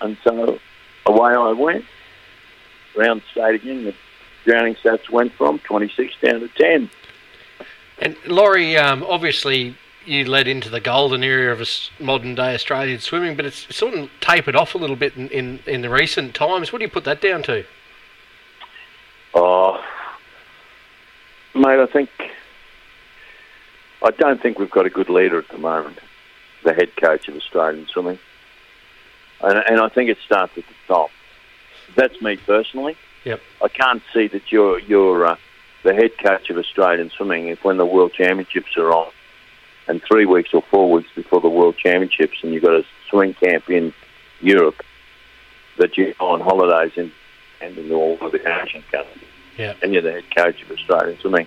[0.00, 0.58] And so
[1.06, 1.84] away I went.
[2.96, 3.94] Round state again, the
[4.44, 6.90] drowning stats went from 26 down to 10.
[8.00, 11.62] And Laurie, um, obviously, you led into the golden era of
[12.00, 15.60] modern day Australian swimming, but it's sort of tapered off a little bit in, in,
[15.66, 16.72] in the recent times.
[16.72, 17.64] What do you put that down to?
[19.34, 19.80] Oh,
[21.54, 22.10] mate, I think
[24.02, 25.98] I don't think we've got a good leader at the moment,
[26.64, 28.18] the head coach of Australian swimming,
[29.42, 31.10] and, and I think it starts at the top.
[31.96, 32.96] That's me personally.
[33.24, 33.40] Yep.
[33.62, 35.36] I can't see that you're you're uh,
[35.82, 39.10] the head coach of Australian swimming if when the World Championships are on,
[39.88, 43.34] and three weeks or four weeks before the World Championships, and you've got a swimming
[43.34, 43.92] camp in
[44.40, 44.82] Europe,
[45.78, 47.12] that you're on holidays in
[47.60, 49.24] and in all of the Asian countries
[49.58, 49.74] Yeah.
[49.82, 51.46] and you're the head coach of Australian swimming.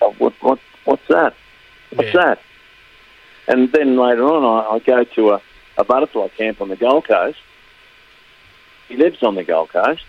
[0.00, 1.34] Uh, What, what, what's that?
[1.94, 2.24] What's Yeah.
[2.24, 2.40] that?
[3.46, 5.42] And then later on, I, I go to a,
[5.78, 7.38] a butterfly camp on the Gold Coast.
[8.88, 10.04] He lives on the Gold Coast,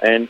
[0.00, 0.28] and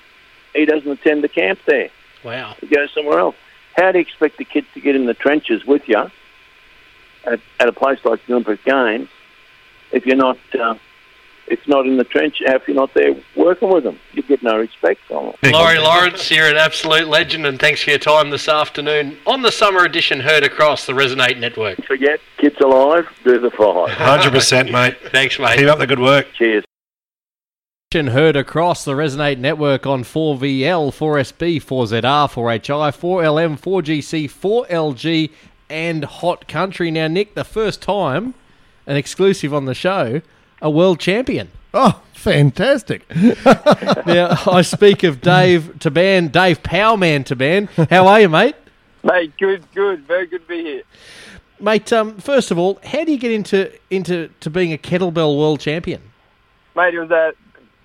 [0.54, 1.90] he doesn't attend the camp there.
[2.24, 2.54] Wow.
[2.60, 3.36] He goes somewhere else.
[3.76, 6.10] How do you expect the kids to get in the trenches with you
[7.24, 9.08] at, at a place like the Olympic Games
[9.92, 10.74] if you're not uh,
[11.48, 13.98] if not in the trench, if you're not there working with them?
[14.12, 15.52] You get no respect from them.
[15.52, 19.52] Laurie Lawrence, you're an absolute legend, and thanks for your time this afternoon on the
[19.52, 21.84] summer edition heard across the Resonate Network.
[21.84, 23.88] Forget kids alive, do the five.
[23.90, 24.96] 100%, mate.
[25.10, 25.58] Thanks, mate.
[25.58, 26.26] Keep up the good work.
[26.34, 26.64] Cheers.
[27.94, 35.30] Heard across the Resonate network on 4VL, 4SB, 4ZR, 4HI, 4LM, 4GC, 4LG,
[35.70, 36.90] and Hot Country.
[36.90, 38.34] Now, Nick, the first time,
[38.86, 40.20] an exclusive on the show,
[40.60, 41.50] a world champion.
[41.74, 43.04] Oh, fantastic.
[43.44, 47.68] now, I speak of Dave Taban, Dave Powerman Taban.
[47.90, 48.56] How are you, mate?
[49.04, 50.82] Mate, good, good, very good to be here.
[51.60, 55.38] Mate, um, first of all, how do you get into into to being a kettlebell
[55.38, 56.02] world champion?
[56.74, 57.32] Mate, it was a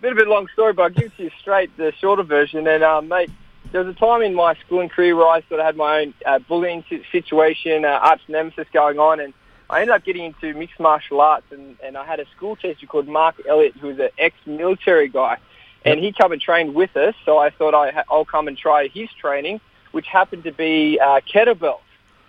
[0.01, 2.67] bit of a long story, but I'll give it to you straight, the shorter version.
[2.67, 3.29] And, um, mate,
[3.71, 6.13] there was a time in my schooling career where I sort of had my own
[6.25, 9.33] uh, bullying situation, uh, arch nemesis going on, and
[9.71, 12.85] I ended up getting into mixed martial arts, and, and I had a school teacher
[12.85, 15.37] called Mark Elliott, who was an ex-military guy,
[15.85, 18.57] and he come and trained with us, so I thought I ha- I'll come and
[18.57, 19.61] try his training,
[19.93, 21.79] which happened to be uh, kettlebells.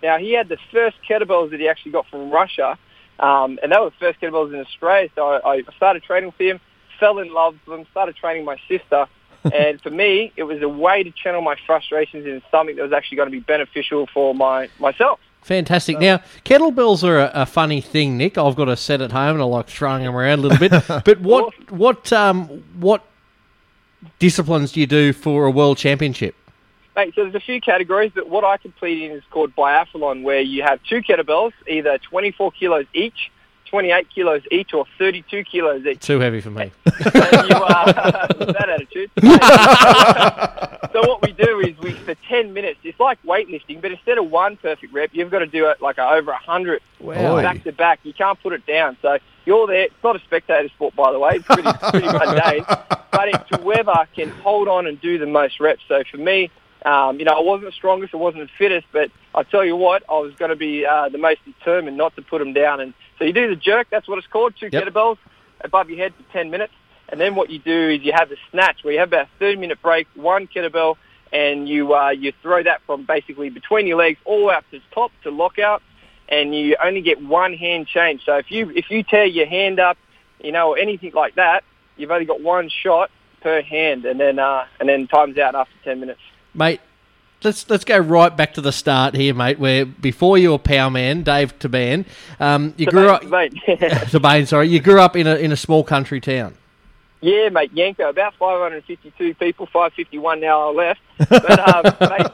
[0.01, 2.77] Now, he had the first kettlebells that he actually got from Russia,
[3.19, 6.39] um, and they were the first kettlebells in Australia, so I, I started training with
[6.39, 6.61] him,
[6.97, 9.05] fell in love with them, started training my sister,
[9.53, 12.93] and for me, it was a way to channel my frustrations into something that was
[12.93, 15.19] actually going to be beneficial for my myself.
[15.43, 15.99] Fantastic.
[15.99, 18.37] Now, kettlebells are a, a funny thing, Nick.
[18.37, 20.71] I've got a set at home, and I like throwing them around a little bit.
[21.05, 23.03] But what what um what
[24.19, 26.35] disciplines do you do for a world championship?
[26.95, 30.41] Mate, so there's a few categories, but what I compete in is called biathlon, where
[30.41, 33.31] you have two kettlebells, either 24 kilos each,
[33.73, 35.99] 28 kilos each, or 32 kilos each.
[35.99, 36.71] Too heavy for me.
[36.85, 37.91] and you uh,
[38.37, 39.09] that attitude.
[40.93, 42.79] so what we do is we for ten minutes.
[42.83, 45.97] It's like weightlifting, but instead of one perfect rep, you've got to do it like
[45.97, 47.41] over hundred Wow.
[47.41, 47.99] back to back.
[48.03, 48.95] You can't put it down.
[49.01, 49.85] So you're there.
[49.85, 51.37] It's not a spectator sport, by the way.
[51.37, 55.81] It's pretty pretty mundane, but it's whoever can hold on and do the most reps.
[55.87, 56.51] So for me.
[56.85, 59.77] Um, you know, I wasn't the strongest, I wasn't the fittest, but I tell you
[59.77, 62.81] what, I was going to be uh, the most determined not to put them down.
[62.81, 64.83] And so you do the jerk, that's what it's called, two Yep.
[64.83, 65.17] kettlebells
[65.61, 66.73] above your head for 10 minutes.
[67.09, 69.39] And then what you do is you have the snatch where you have about a
[69.39, 70.95] 30 minute break, one kettlebell,
[71.31, 74.65] and you uh, you throw that from basically between your legs all the way up
[74.71, 75.81] to the top to lockout,
[76.29, 78.21] and you only get one hand change.
[78.25, 79.97] So if you if you tear your hand up,
[80.39, 81.63] you know, or anything like that,
[81.97, 83.09] you've only got one shot
[83.41, 86.21] per hand, and then uh, and then times out after 10 minutes.
[86.53, 86.81] Mate,
[87.43, 89.59] let's let's go right back to the start here, mate.
[89.59, 92.05] Where before you were power man, Dave Taban,
[92.39, 93.23] um, you grew up.
[93.23, 96.55] Taban, sorry, you grew up in a in a small country town.
[97.21, 100.99] Yeah, mate, Yanco, about 552 people, 551 now are left.
[101.29, 102.27] But, um, mate,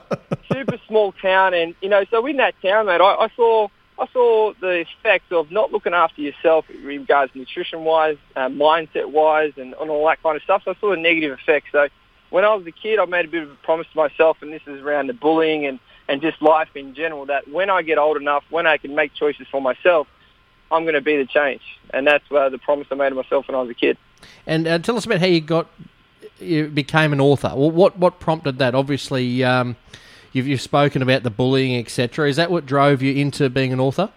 [0.51, 3.67] super small town, and, you know, so in that town, mate, I, I saw
[3.99, 9.75] I saw the effects of not looking after yourself in regards nutrition-wise, uh, mindset-wise, and,
[9.79, 10.63] and all that kind of stuff.
[10.63, 11.67] So I saw the negative effects.
[11.71, 11.87] So
[12.29, 14.51] when I was a kid, I made a bit of a promise to myself, and
[14.51, 17.25] this is around the bullying and, and just life in general.
[17.25, 20.07] That when I get old enough, when I can make choices for myself,
[20.71, 21.61] I'm going to be the change,
[21.93, 23.97] and that's uh, the promise I made to myself when I was a kid.
[24.45, 25.67] And uh, tell us about how you got
[26.39, 27.51] you became an author.
[27.55, 28.75] Well, what what prompted that?
[28.75, 29.75] Obviously, um,
[30.31, 32.29] you've you've spoken about the bullying, etc.
[32.29, 34.09] Is that what drove you into being an author?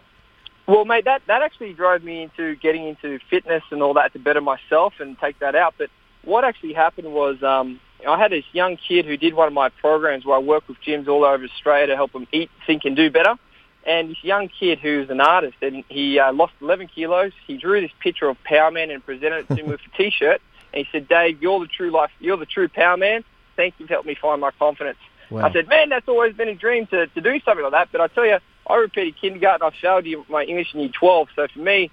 [0.67, 4.19] Well, mate, that that actually drove me into getting into fitness and all that to
[4.19, 5.75] better myself and take that out.
[5.79, 5.91] But
[6.23, 9.69] what actually happened was um, I had this young kid who did one of my
[9.69, 12.97] programs where I work with gyms all over Australia to help them eat, think, and
[12.97, 13.37] do better.
[13.85, 17.33] And this young kid who's an artist, and he uh, lost 11 kilos.
[17.47, 20.41] He drew this picture of Power Man and presented it to me with a T-shirt.
[20.73, 22.11] And he said, "Dave, you're the true life.
[22.21, 23.25] You're the true Power Man.
[23.57, 24.99] Thank you for helping me find my confidence."
[25.31, 25.47] Wow.
[25.47, 28.01] I said, "Man, that's always been a dream to, to do something like that." But
[28.01, 29.67] I tell you, I repeated kindergarten.
[29.67, 31.29] I failed you my English in year 12.
[31.35, 31.91] So for me,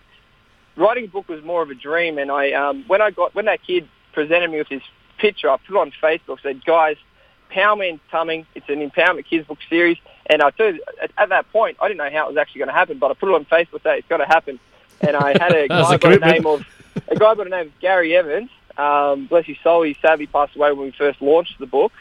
[0.76, 2.18] writing a book was more of a dream.
[2.20, 4.84] And I, um, when I got when that kid presented me with this
[5.20, 6.42] picture, I put it on Facebook.
[6.42, 6.98] Said, "Guys,
[7.50, 8.46] Power Man's coming.
[8.56, 9.98] It's an empowerment kids book series."
[10.28, 12.70] And I you, at, at that point, I didn't know how it was actually going
[12.70, 13.84] to happen, but I put it on Facebook.
[13.84, 14.60] Say it's got to happen.
[15.02, 16.66] And I had a guy a by the name of
[17.08, 18.50] a guy by the name of Gary Evans.
[18.78, 21.92] Um, bless his soul, he sadly passed away when we first launched the book.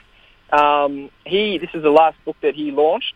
[0.50, 3.14] Um, he this is the last book that he launched,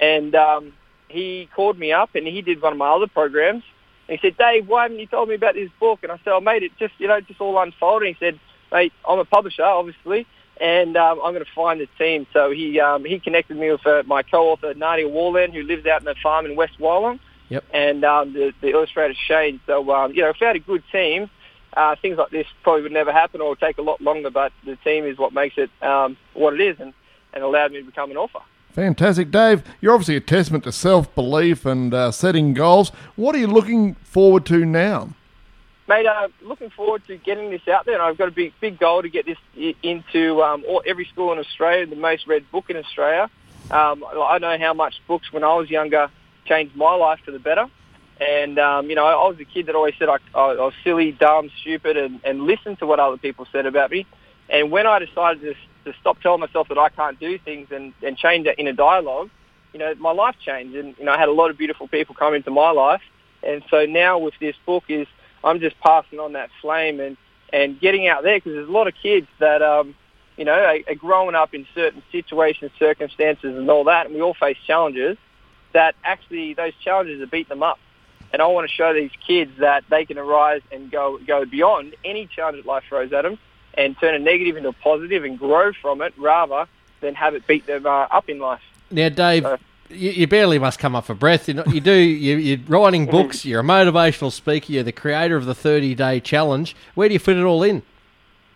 [0.00, 0.72] and um,
[1.14, 3.62] he called me up and he did one of my other programs.
[4.08, 6.00] And he said, Dave, why haven't you told me about this book?
[6.02, 8.08] And I said, oh, mate, it just, you know, just all unfolded.
[8.08, 8.38] He said,
[8.74, 10.26] mate, I'm a publisher, obviously,
[10.60, 12.26] and um, I'm going to find the team.
[12.34, 16.00] So he um, he connected me with uh, my co-author, Nadia Warland, who lives out
[16.00, 17.18] in the farm in West Wyalong,
[17.48, 17.64] Yep.
[17.72, 19.60] and um, the, the illustrator Shane.
[19.66, 21.30] So, um, you know, if we had a good team,
[21.76, 24.52] uh, things like this probably would never happen or would take a lot longer, but
[24.64, 26.92] the team is what makes it um, what it is and,
[27.32, 28.40] and allowed me to become an author.
[28.72, 29.62] Fantastic, Dave.
[29.80, 32.90] You're obviously a testament to self belief and uh, setting goals.
[33.14, 35.10] What are you looking forward to now?
[35.86, 38.78] Mate, uh, looking forward to getting this out there, and I've got a big, big
[38.78, 39.36] goal to get this
[39.82, 43.28] into um, all, every school in Australia, the most read book in Australia.
[43.70, 46.10] Um, I know how much books when I was younger
[46.46, 47.66] changed my life for the better.
[48.20, 51.12] And, um, you know, I, was a kid that always said I, I, was silly,
[51.12, 54.06] dumb, stupid, and, and listened to what other people said about me.
[54.48, 55.54] And when I decided to,
[55.90, 58.72] to stop telling myself that I can't do things and, and change that in a
[58.72, 59.30] dialogue,
[59.72, 60.76] you know, my life changed.
[60.76, 63.02] And, you know, I had a lot of beautiful people come into my life.
[63.42, 65.08] And so now with this book is
[65.44, 67.16] I'm just passing on that flame and,
[67.52, 69.94] and getting out there because there's a lot of kids that, um,
[70.36, 74.06] you know, are, are growing up in certain situations, circumstances and all that.
[74.06, 75.16] And we all face challenges
[75.72, 77.78] that actually those challenges have beat them up.
[78.32, 81.94] And I want to show these kids that they can arise and go go beyond
[82.04, 83.38] any challenge that life throws at them
[83.74, 86.66] and turn a negative into a positive and grow from it rather
[87.00, 88.62] than have it beat them uh, up in life.
[88.90, 89.56] Now, Dave, Uh,
[89.90, 91.48] you, you barely must come up for breath.
[91.48, 91.92] You, know, you do.
[91.92, 93.44] You, you're writing books.
[93.44, 94.72] You're a motivational speaker.
[94.72, 96.74] You're the creator of the 30 Day Challenge.
[96.94, 97.82] Where do you fit it all in?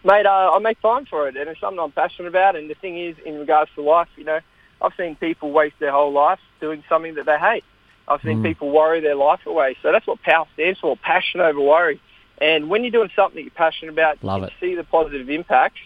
[0.05, 2.57] Mate, uh, I make time for it, and it's something I'm passionate about.
[2.57, 4.41] And the thing is, in regards to life, you know,
[4.81, 7.65] I've seen people waste their whole life doing something that they hate.
[8.07, 9.77] I've seen people worry their life away.
[9.83, 12.01] So that's what POWER stands for, passion over worry.
[12.41, 14.53] And when you're doing something that you're passionate about, Love you it.
[14.61, 15.81] see the positive impacts.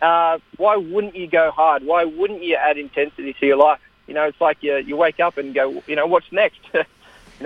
[0.00, 1.84] Uh, why wouldn't you go hard?
[1.84, 3.80] Why wouldn't you add intensity to your life?
[4.10, 6.58] You know, it's like you, you wake up and go, you know, what's next?
[6.74, 6.82] you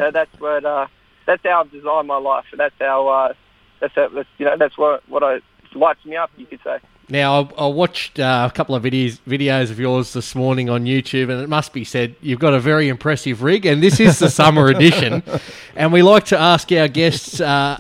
[0.00, 0.86] know, that's what uh,
[1.26, 2.46] that's how I've designed my life.
[2.56, 3.34] That's how uh,
[3.80, 5.40] that's how that's, you know that's what what I
[5.74, 6.30] lights me up.
[6.38, 6.78] You could say.
[7.10, 10.86] Now, I, I watched uh, a couple of videos videos of yours this morning on
[10.86, 14.18] YouTube, and it must be said you've got a very impressive rig, and this is
[14.18, 15.22] the summer edition.
[15.76, 17.76] And we like to ask our guests uh,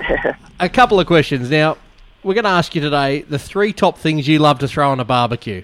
[0.60, 1.48] a couple of questions.
[1.48, 1.78] Now,
[2.22, 4.98] we're going to ask you today the three top things you love to throw on
[4.98, 5.62] a barbecue.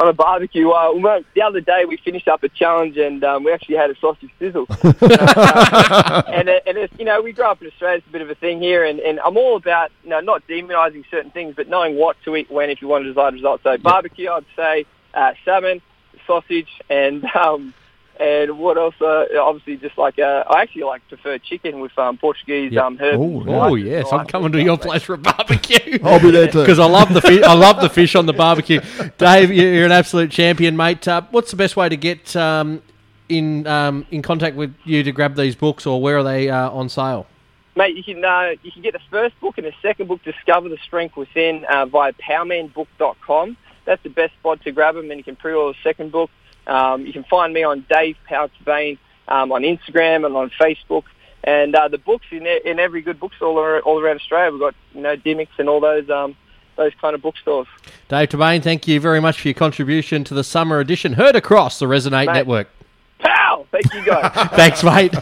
[0.00, 0.70] On a barbecue.
[0.70, 3.90] Uh, well, the other day we finished up a challenge and um, we actually had
[3.90, 4.66] a sausage sizzle.
[5.10, 7.98] Uh, and it, and it's, you know, we grew up in Australia.
[7.98, 10.46] It's a bit of a thing here, and, and I'm all about you know not
[10.46, 13.60] demonising certain things, but knowing what to eat when if you want a desired result.
[13.62, 15.80] So barbecue, I'd say uh, salmon,
[16.26, 17.74] sausage, and um,
[18.20, 18.94] and what else?
[19.00, 22.84] Uh, obviously, just like uh, I actually like prefer chicken with um, Portuguese Yep.
[22.84, 23.18] um, herbs.
[23.18, 25.98] Oh, and oh yes, I I'm coming to your place for a barbecue.
[26.04, 26.60] I'll be there too.
[26.60, 27.42] because I love the fish.
[27.42, 28.80] I love the fish on the barbecue.
[29.18, 31.08] Dave, you- you're an absolute champion, mate.
[31.08, 32.82] Uh, what's the best way to get um,
[33.28, 36.70] in um, in contact with you to grab these books, or where are they uh,
[36.70, 37.26] on sale?
[37.76, 40.68] Mate, you can uh, you can get the first book and the second book, Discover
[40.68, 43.56] the Strength Within, uh, via powermanbook.com.
[43.86, 46.30] That's the best spot to grab them, and you can pre-order the second book.
[46.70, 48.96] Um, you can find me on Dave Pouts Bain
[49.28, 51.04] um, on Instagram and on Facebook.
[51.42, 54.52] And uh, the books in in every good bookstore all, all around Australia.
[54.52, 56.36] We've got you know Dymocks and all those um,
[56.76, 57.66] those kind of bookstores.
[58.08, 61.14] Dave Tabane, thank you very much for your contribution to the summer edition.
[61.14, 62.34] Heard across the Resonate Mate.
[62.34, 62.68] Network.
[63.18, 63.66] Pow!
[63.70, 64.32] Thank you guys.
[64.52, 65.14] Thanks, mate.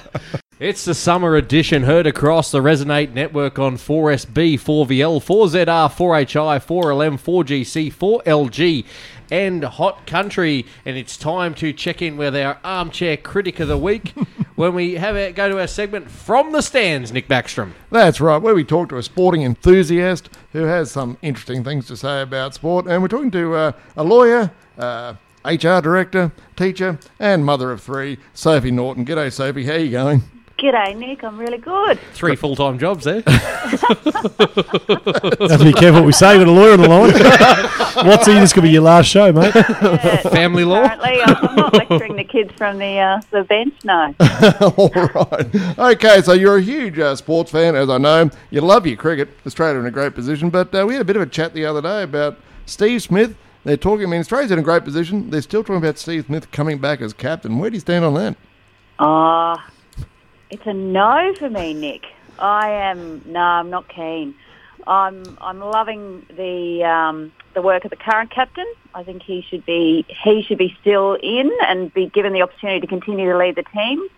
[0.61, 7.15] It's the summer edition heard across the Resonate network on 4SB, 4VL, 4ZR, 4HI, 4LM,
[7.17, 8.85] 4GC, 4LG,
[9.31, 10.67] and hot country.
[10.85, 14.15] And it's time to check in with our armchair critic of the week
[14.55, 17.73] when we have a, go to our segment from the stands, Nick Backstrom.
[17.91, 21.97] That's right, where we talk to a sporting enthusiast who has some interesting things to
[21.97, 22.87] say about sport.
[22.87, 25.15] And we're talking to uh, a lawyer, uh,
[25.45, 29.05] HR director, teacher, and mother of three, Sophie Norton.
[29.05, 29.65] G'day, Sophie.
[29.65, 30.23] How are you going?
[30.59, 31.23] G'day, Nick.
[31.23, 32.01] I'm really good.
[32.15, 33.23] Three full time jobs there.
[33.27, 33.39] Have
[35.59, 36.37] to be careful what we say.
[36.37, 37.13] We've got a lawyer on the line.
[38.09, 39.53] What's this could be your last show, mate?
[39.53, 40.83] Family law.
[40.83, 43.73] Apparently, I'm I'm not lecturing the kids from the uh, the bench.
[43.85, 44.13] No.
[44.77, 45.95] All right.
[45.97, 48.29] Okay, so you're a huge uh, sports fan, as I know.
[48.51, 49.29] You love your cricket.
[49.47, 50.51] Australia in a great position.
[50.51, 52.37] But uh, we had a bit of a chat the other day about
[52.67, 53.37] Steve Smith.
[53.63, 55.31] They're talking, I mean, Australia's in a great position.
[55.31, 57.59] They're still talking about Steve Smith coming back as captain.
[57.59, 58.37] Where do you stand on that?
[58.99, 59.69] Ah,
[60.51, 62.07] it's a no for me, Nick.
[62.39, 64.35] I am no, I'm not keen.
[64.87, 68.67] I'm I'm loving the um, the work of the current captain.
[68.95, 72.81] I think he should be he should be still in and be given the opportunity
[72.81, 74.09] to continue to lead the team.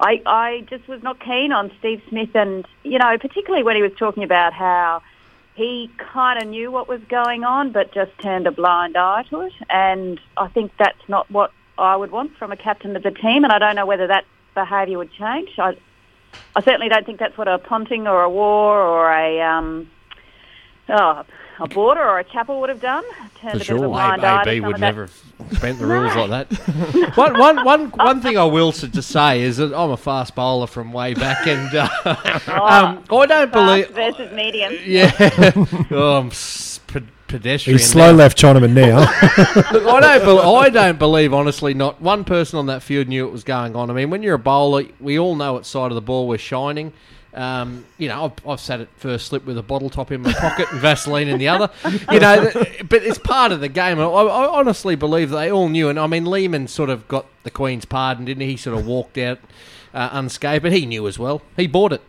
[0.00, 3.82] I I just was not keen on Steve Smith, and you know, particularly when he
[3.82, 5.02] was talking about how
[5.54, 9.42] he kind of knew what was going on, but just turned a blind eye to
[9.42, 9.52] it.
[9.68, 13.44] And I think that's not what I would want from a captain of the team.
[13.44, 14.24] And I don't know whether that
[14.54, 15.50] behaviour would change.
[15.58, 15.76] I,
[16.56, 19.90] I certainly don't think that's what a Ponting or a War or a um,
[20.88, 21.24] oh,
[21.58, 23.04] a Border or a Chappell would have done.
[23.40, 24.86] Turned a bit of a blind eye to AB would of that.
[24.86, 25.02] never
[25.50, 27.12] have bent the rules like that.
[27.16, 30.34] one, one, one, one thing I will s- just say is that I'm a fast
[30.34, 33.88] bowler from way back, and uh, um, I don't Fast believe.
[33.90, 34.72] versus medium.
[34.84, 35.12] Yeah,
[35.90, 37.00] oh, I'm s- pe-
[37.32, 37.78] pedestrian.
[37.78, 38.18] He's slow now.
[38.18, 39.00] left Chinaman now.
[39.72, 43.24] Look, I don't, bel I don't believe, honestly, not one person on that field knew
[43.24, 43.90] what was going on.
[43.90, 46.38] I mean, when you're a bowler, we all know what side of the ball we're
[46.38, 46.92] shining.
[47.34, 50.34] Um, you know, I've, I've sat at first slip with a bottle top in my
[50.34, 51.70] pocket and Vaseline in the other.
[52.10, 53.98] You know, th- but it's part of the game.
[53.98, 55.88] I, I honestly believe they all knew.
[55.88, 58.48] And I mean, Lehmann sort of got the Queen's pardon, didn't he?
[58.48, 59.38] He sort of walked out
[59.94, 61.40] uh, unscathed, but he knew as well.
[61.56, 62.02] He bought it.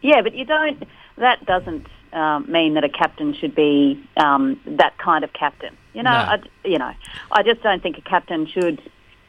[0.00, 0.82] Yeah, but you don't.
[1.16, 5.76] That doesn't um, mean that a captain should be um, that kind of captain.
[5.94, 6.16] You know, No.
[6.16, 6.92] I, you know,
[7.30, 8.80] I just don't think a captain should.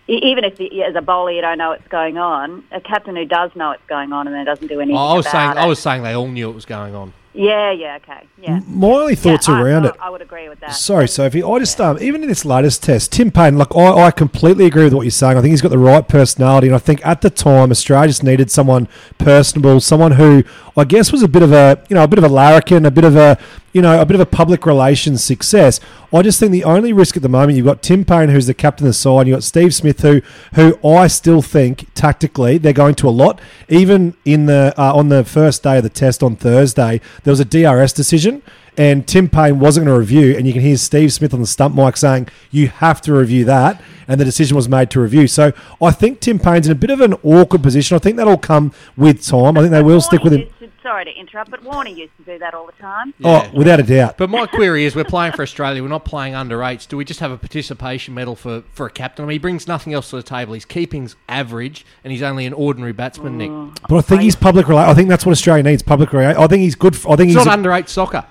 [0.08, 3.24] Even if the, as a bowler you don't know what's going on, a captain who
[3.26, 5.58] does know what's going on and then doesn't do anything I was saying, it.
[5.58, 7.14] I was saying they all knew what was going on.
[7.36, 8.60] Yeah, yeah, okay, yeah.
[8.68, 9.96] My only thoughts Yeah, around I, it.
[10.00, 10.74] I would agree with that.
[10.76, 11.42] Sorry, Sophie.
[11.42, 13.58] I just um, even in this latest test, Tim Paine.
[13.58, 15.38] Look, I, I completely agree with what you're saying.
[15.38, 18.24] I think he's got the right personality, and I think at the time Australia just
[18.24, 20.44] needed someone personable, someone who
[20.78, 22.92] I guess was a bit of a you know a bit of a larrikin, a
[22.92, 23.40] bit of a
[23.74, 25.80] you know a bit of a public relations success.
[26.14, 28.54] I just think the only risk at the moment you've got Tim Paine, who's the
[28.54, 30.22] captain of the side, you've got Steve Smith, who
[30.54, 33.42] who I still think tactically they're going to a lot.
[33.68, 37.40] Even in the uh, on the first day of the test on Thursday, there was
[37.40, 38.42] a DRS decision
[38.78, 41.48] and Tim Paine wasn't going to review, and you can hear Steve Smith on the
[41.48, 43.82] stump mic saying, You have to review that.
[44.08, 45.28] And the decision was made to review.
[45.28, 47.96] So I think Tim Paine's in a bit of an awkward position.
[47.96, 49.58] I think that'll come with time.
[49.58, 50.50] I think they will stick with him.
[50.84, 53.14] Used to- sorry to interrupt, but Warner used to do that all the time.
[53.24, 54.18] Oh, without a doubt.
[54.18, 55.82] But my query is, we're playing for Australia.
[55.82, 56.86] We're not playing under eights.
[56.86, 59.24] Do we just have a participation medal for, for a captain?
[59.24, 60.54] I mean, he brings nothing else to the table.
[60.54, 63.52] His keeping's average, and he's only an ordinary batsman, Nick.
[63.88, 66.48] But I think he's public rela- I think that's what Australia needs public rela- I
[66.48, 66.96] think he's good.
[66.96, 68.26] For, I think It's he's not a- under eight soccer.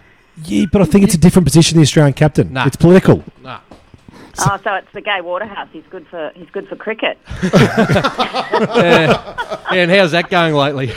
[0.45, 2.53] Yeah, but I think it's a different position, the Australian captain.
[2.53, 2.67] Nah.
[2.67, 3.23] It's political.
[3.43, 3.59] Nah.
[4.41, 5.69] Oh, so it's the Gay Waterhouse.
[5.73, 7.19] He's good for he's good for cricket.
[7.53, 9.39] yeah.
[9.73, 10.87] Yeah, and how's that going lately?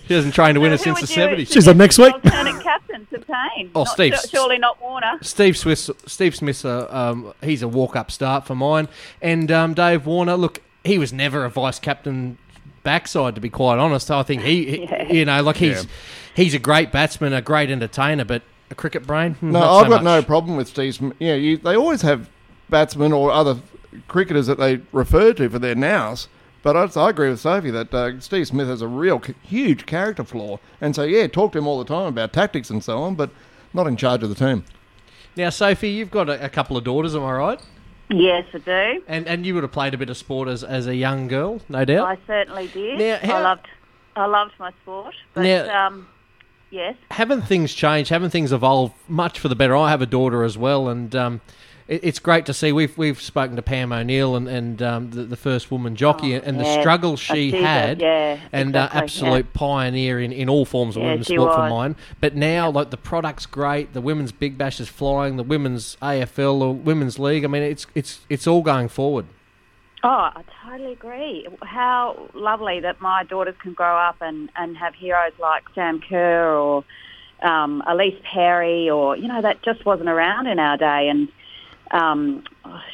[0.06, 1.52] he hasn't trained a winner Who since would the you 70s.
[1.52, 2.12] She's on next week.
[2.14, 3.70] Alternate captain to Paine.
[3.74, 4.14] Oh, Not- Steve.
[4.28, 5.18] surely not Warner.
[5.20, 5.90] Steve Smith.
[6.06, 8.86] Steve Smith's a um, he's a walk up start for mine,
[9.20, 10.36] and um, Dave Warner.
[10.36, 12.38] Look, he was never a vice captain
[12.84, 13.34] backside.
[13.34, 15.12] To be quite honest, I think he, he- Yeah.
[15.12, 15.90] you know, like he's Yeah.
[16.36, 19.34] he's a great batsman, a great entertainer, but a cricket brain.
[19.34, 21.14] Hmm, No, I've so got no problem with Steve Smith.
[21.18, 22.28] Yeah, you, they always have
[22.68, 23.56] batsmen or other
[24.08, 26.28] cricketers that they refer to for their nows.
[26.62, 30.24] But I, I agree with Sophie that uh, Steve Smith has a real huge character
[30.24, 30.58] flaw.
[30.80, 33.30] And so, yeah, talk to him all the time about tactics and so on, but
[33.72, 34.64] not in charge of the team.
[35.36, 37.60] Now, Sophie, you've got a, a couple of daughters, am I right?
[38.10, 39.02] Yes, I do.
[39.06, 41.60] And and you would have played a bit of sport as, as a young girl,
[41.68, 42.06] no doubt.
[42.08, 42.98] I certainly did.
[42.98, 43.66] Now, how- I loved
[44.16, 45.14] I loved my sport.
[45.32, 46.08] But Now- um,
[46.70, 46.96] yes.
[47.10, 48.10] haven't things changed?
[48.10, 49.76] Haven't things evolved much for the better?
[49.76, 51.40] I have a daughter as well, and um,
[51.88, 52.72] it, it's great to see.
[52.72, 56.58] We've we've spoken to Pam O'Neill and and um, the, the first woman jockey, and
[56.58, 56.80] the Oh, yeah.
[56.80, 60.96] struggles I she that, had, yeah, and exactly, uh, absolute pioneer in, in all forms
[60.96, 61.70] of Yeah, women's sport for was.
[61.70, 61.96] mine.
[62.20, 66.60] But now, like the product's great, the women's Big Bash is flying, the women's AFL,
[66.60, 67.44] the women's league.
[67.44, 69.26] I mean, it's it's it's all going forward.
[70.02, 71.46] Oh, I totally agree.
[71.62, 76.54] How lovely that my daughters can grow up and, and have heroes like Sam Kerr
[76.54, 76.84] or
[77.42, 81.08] um, Ellyse Perry, or you know that just wasn't around in our day.
[81.08, 81.28] And
[81.90, 82.44] um,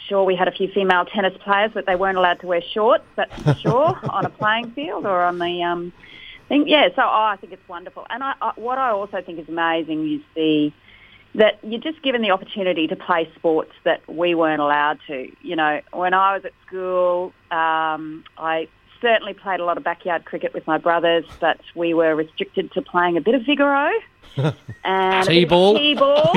[0.08, 3.04] sure, we had a few female tennis players, but they weren't allowed to wear shorts.
[3.14, 5.92] That's for sure on a playing field or on the um,
[6.48, 6.66] thing.
[6.66, 8.06] Yeah, so oh, I think it's wonderful.
[8.10, 10.72] And I, I, what I also think is amazing is the
[11.36, 15.30] that you're just given the opportunity to play sports that we weren't allowed to.
[15.42, 18.68] You know, when I was at school, um, I
[19.02, 22.80] certainly played a lot of backyard cricket with my brothers, but we were restricted to
[22.80, 23.90] playing a bit of Figaro.
[24.84, 25.78] and a bit of T-ball.
[25.78, 26.32] T-ball.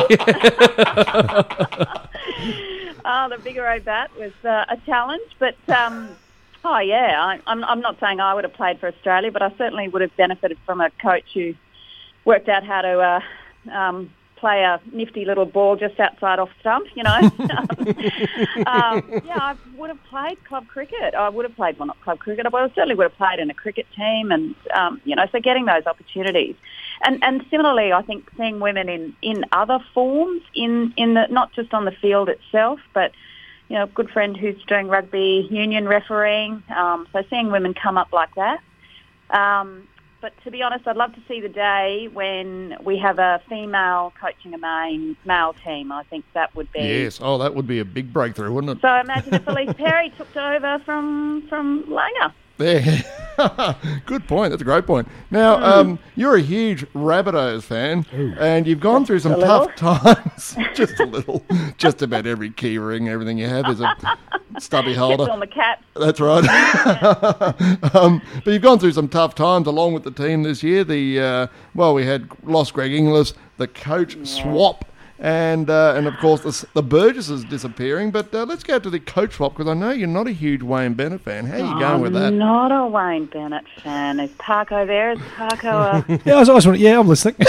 [3.06, 6.10] oh, the Figaro bat was uh, a challenge, but um,
[6.66, 9.50] oh yeah, I, I'm, I'm not saying I would have played for Australia, but I
[9.58, 11.56] certainly would have benefited from a coach who
[12.26, 13.22] worked out how to uh,
[13.72, 17.16] um, play a nifty little ball just outside off stump, you know.
[18.66, 21.14] um, yeah, I would have played club cricket.
[21.14, 23.50] I would have played, well, not club cricket, but I certainly would have played in
[23.50, 26.56] a cricket team and, um, you know, so getting those opportunities.
[27.04, 31.54] And, and similarly, I think seeing women in, in other forms, in, in the, not
[31.54, 33.12] just on the field itself, but,
[33.68, 37.98] you know, a good friend who's doing rugby union refereeing, um, so seeing women come
[37.98, 38.62] up like that.
[39.30, 39.88] Um,
[40.22, 44.14] but to be honest, I'd love to see the day when we have a female
[44.20, 45.92] coaching a main male team.
[45.92, 46.82] I think that would be.
[46.82, 47.20] Yes.
[47.22, 48.82] Oh, that would be a big breakthrough, wouldn't it?
[48.82, 52.34] So imagine if Ellyse Perry took over from from Langer.
[52.60, 53.04] There.
[54.06, 54.50] Good point.
[54.52, 55.08] That's a great point.
[55.32, 55.64] Now, Hmm.
[55.92, 58.06] um, you're a huge Rabbitohs fan,
[58.38, 60.58] and you've gone through some A tough times.
[60.76, 61.46] Just a little.
[61.78, 63.96] Just about every key ring, everything you have is a
[64.60, 65.32] stubby holder.
[65.32, 65.82] On the cap.
[65.96, 66.44] That's right.
[67.96, 70.84] um, but you've gone through some tough times along with the team this year.
[70.84, 74.84] The uh, well, we had lost Greg Inglis, the coach swap,
[75.20, 78.12] and uh, and of course the, the Burgess is disappearing.
[78.12, 80.64] But uh, let's go to the coach swap because I know you're not a huge
[80.64, 81.46] Wayne Bennett fan.
[81.46, 82.32] How are you going with that?
[82.32, 84.20] Not a Wayne Bennett fan.
[84.20, 85.12] Is Parko there?
[85.12, 86.22] Is Parko a...
[86.26, 87.36] Yeah, I was, I was wondering- yeah, I'm listening.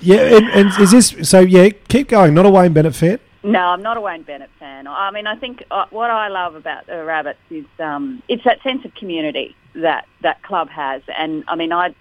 [0.00, 1.40] yeah, and, and is this so?
[1.40, 2.34] Yeah, keep going.
[2.34, 3.18] Not a Wayne Bennett fan.
[3.44, 4.86] No, I'm not a Wayne Bennett fan.
[4.86, 8.62] I mean, I think uh, what I love about the Rabbits is um, it's that
[8.62, 11.02] sense of community that that club has.
[11.16, 11.94] And I mean, I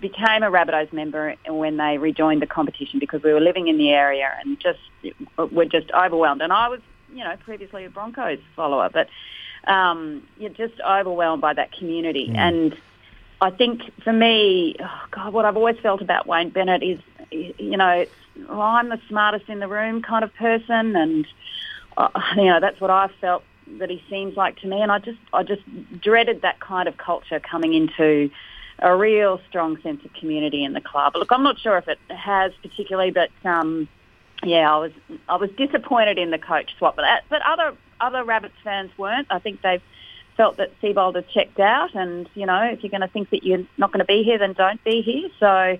[0.00, 3.90] became a Rabbitohs member when they rejoined the competition because we were living in the
[3.90, 4.80] area and just
[5.36, 6.42] we're just overwhelmed.
[6.42, 6.80] And I was,
[7.12, 9.08] you know, previously a Broncos follower, but
[9.70, 12.32] um, you're just overwhelmed by that community.
[12.34, 12.76] And
[13.40, 16.98] I think for me, oh God, what I've always felt about Wayne Bennett is,
[17.30, 18.06] you know,
[18.48, 21.26] well, I'm the smartest in the room kind of person, and
[21.96, 23.42] uh, you know that's what I felt
[23.78, 25.62] that he seems like to me, and I just I just
[26.00, 28.30] dreaded that kind of culture coming into
[28.80, 31.14] a real strong sense of community in the club.
[31.14, 33.88] Look, I'm not sure if it has particularly, but um,
[34.42, 34.92] yeah, I was
[35.28, 39.26] I was disappointed in the coach swap, but but other other Rabbits fans weren't.
[39.30, 39.82] I think they've
[40.36, 43.44] felt that Seibold had checked out, and you know, if you're going to think that
[43.44, 45.28] you're not going to be here, then don't be here.
[45.38, 45.78] So.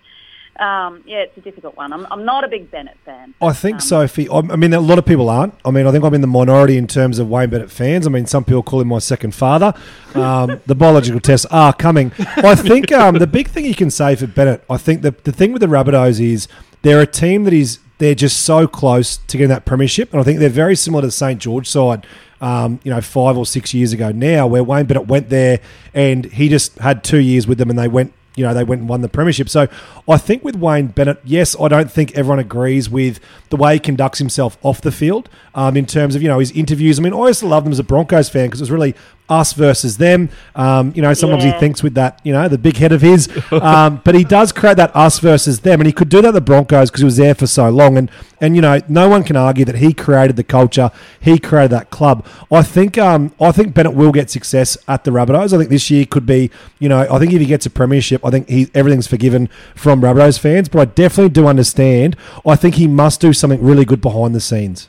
[0.61, 1.91] Um, yeah, it's a difficult one.
[1.91, 3.33] I'm, I'm not a big Bennett fan.
[3.41, 4.29] I think Sophie.
[4.29, 5.55] I I mean, a lot of people aren't.
[5.65, 8.07] I mean, I think I'm in the minority in terms of Wayne Bennett fans.
[8.07, 9.73] I mean, some people call him my second father.
[10.15, 12.13] Um, the biological tests are coming.
[12.19, 15.33] I think um, the big thing you can say for Bennett, I think the the
[15.33, 16.47] thing with the Rabbitohs is
[16.83, 20.25] they're a team that is they're just so close to getting that premiership, and I
[20.25, 22.07] think they're very similar to the St George side.
[22.43, 25.61] Um, you know, five or six years ago now, where Wayne Bennett went there
[25.93, 28.81] and he just had two years with them, and they went you know, they went
[28.81, 29.49] and won the premiership.
[29.49, 29.68] So
[30.09, 33.78] I think with Wayne Bennett, yes, I don't think everyone agrees with the way he
[33.81, 36.99] conducts himself off the field um, in terms of, you know, his interviews.
[36.99, 38.95] I mean, I used to love them as a Broncos fan because it was really
[39.31, 40.28] us versus them.
[40.55, 41.53] Um, you know, sometimes Yeah.
[41.55, 43.28] he thinks with that, you know, the big head of his.
[43.53, 45.81] Um, but he does create that us versus them.
[45.81, 47.97] And he could do that the Broncos because he was there for so long.
[47.97, 48.11] And,
[48.41, 50.91] and, you know, no one can argue that he created the culture.
[51.20, 52.26] He created that club.
[52.51, 55.53] I think um, I think Bennett will get success at the Rabbitohs.
[55.53, 58.24] I think this year could be, you know, I think if he gets a premiership,
[58.24, 60.68] I think he everything's forgiven from Rabbitohs fans.
[60.68, 62.16] But I definitely do understand.
[62.47, 64.89] I think he must do something really good behind the scenes.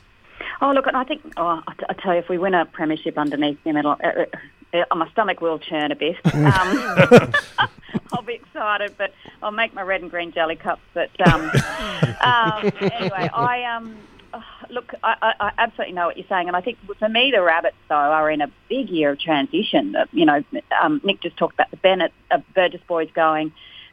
[0.62, 3.18] Oh, look, and I think, oh, I, I tell you, if we win a premiership
[3.18, 4.24] underneath him, it'll, uh,
[4.72, 6.16] uh, uh, my stomach will churn a bit.
[6.32, 7.32] Um,
[8.12, 9.12] I'll be excited, but
[9.42, 10.82] I'll make my red and green jelly cups.
[10.94, 11.40] But um,
[12.20, 13.96] um, anyway, I um,
[14.32, 17.32] oh, look, I, I, I absolutely know what you're saying, and I think for me,
[17.32, 19.96] the Rabbits though are in a big year of transition.
[20.12, 20.44] You know,
[20.80, 23.52] um, Nick just talked about the Bennett uh, Burgess boys going.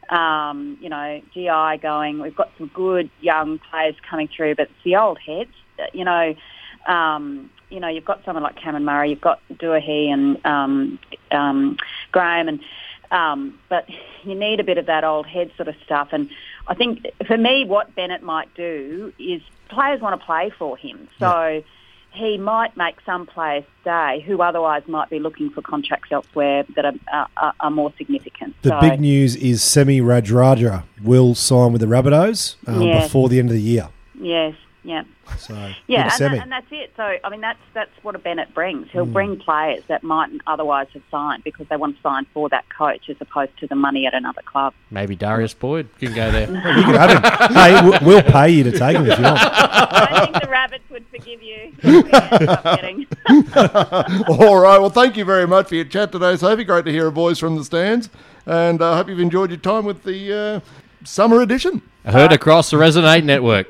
[0.09, 2.19] Um, you know, GI going.
[2.19, 5.53] We've got some good young players coming through, but it's the old heads.
[5.93, 6.35] You know,
[6.89, 10.99] um, you know, you've got someone like Cameron Murray, you've got Doueihi and um,
[11.31, 11.77] um,
[12.11, 12.59] Graham, and
[13.11, 13.87] um, but
[14.23, 16.09] you need a bit of that old head sort of stuff.
[16.11, 16.29] And
[16.67, 21.07] I think for me, what Bennett might do is players want to play for him.
[21.19, 21.63] So
[22.11, 26.85] he might make some players stay who otherwise might be looking for contracts elsewhere that
[26.85, 28.55] are, are, are- more significant.
[28.63, 33.05] The so, big news is Semi Radradra will sign with the Rabbitohs um, Yes.
[33.05, 33.89] before the end of the year.
[34.19, 35.03] Yes, yeah.
[35.38, 36.35] So Yeah, and, Semi.
[36.38, 36.91] that, and that's it.
[36.97, 38.88] So, I mean, that's that's what a Bennett brings.
[38.91, 39.14] He'll Mm.
[39.14, 43.10] bring players that mightn't otherwise have signed because they want to sign for that coach
[43.10, 44.73] as opposed to the money at another club.
[44.91, 46.47] Maybe Darius Boyd can go there.
[46.49, 47.53] you can have him.
[47.53, 49.39] hey, we'll pay you to take him if you want.
[49.41, 51.73] I think the rabbits would forgive you.
[54.27, 54.80] All right.
[54.80, 56.64] Well, thank you very much for your chat today, Sophie.
[56.64, 58.10] Great to hear a voice from the stands,
[58.45, 60.60] and I hope you've enjoyed your time with the uh,
[61.06, 61.81] summer edition.
[62.06, 63.68] Heard across the Resonate Network.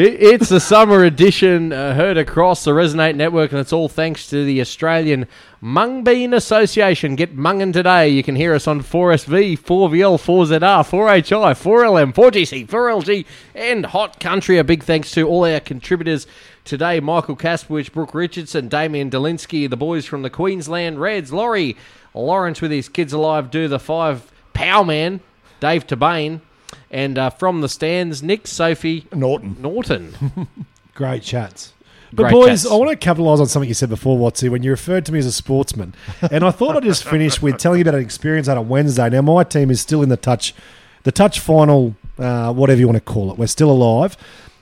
[0.00, 4.44] It's the summer edition uh, heard across the Resonate Network, and it's all thanks to
[4.44, 5.26] the Australian
[5.60, 7.16] Mung Bean Association.
[7.16, 8.08] Get munging today.
[8.08, 13.26] You can hear us on 4SV, 4VL, 4ZR, 4HI, 4LM, 4GC, 4LG,
[13.56, 14.58] and Hot Country.
[14.58, 16.28] A big thanks to all our contributors
[16.64, 21.76] today Michael Kasprowicz, Brooke Richardson, Damien Delinsky, the boys from the Queensland Reds, Laurie
[22.14, 25.18] Lawrence with his kids alive, do the five power man,
[25.58, 26.40] Dave Tabane.
[26.90, 29.56] And uh, from the stands, Nick, Sophie, Norton.
[29.60, 30.48] Norton.
[30.94, 31.72] Great chats.
[32.12, 32.72] But Great boys, chats.
[32.72, 35.18] I want to capitalise on something you said before, Wattsy, when you referred to me
[35.18, 35.94] as a sportsman.
[36.30, 38.68] And I thought I'd just finish with telling you about an experience I had on
[38.68, 39.08] Wednesday.
[39.10, 40.54] Now, my team is still in the touch,
[41.02, 43.38] the touch final, uh, whatever you want to call it.
[43.38, 44.16] We're still alive.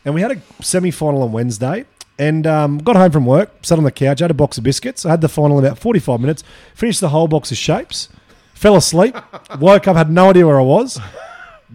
[0.05, 1.85] And we had a semi final on Wednesday.
[2.19, 5.05] And um, got home from work, sat on the couch, had a box of biscuits.
[5.05, 6.43] I had the final in about 45 minutes,
[6.75, 8.09] finished the whole box of shapes,
[8.55, 9.15] fell asleep,
[9.59, 10.99] woke up, had no idea where I was,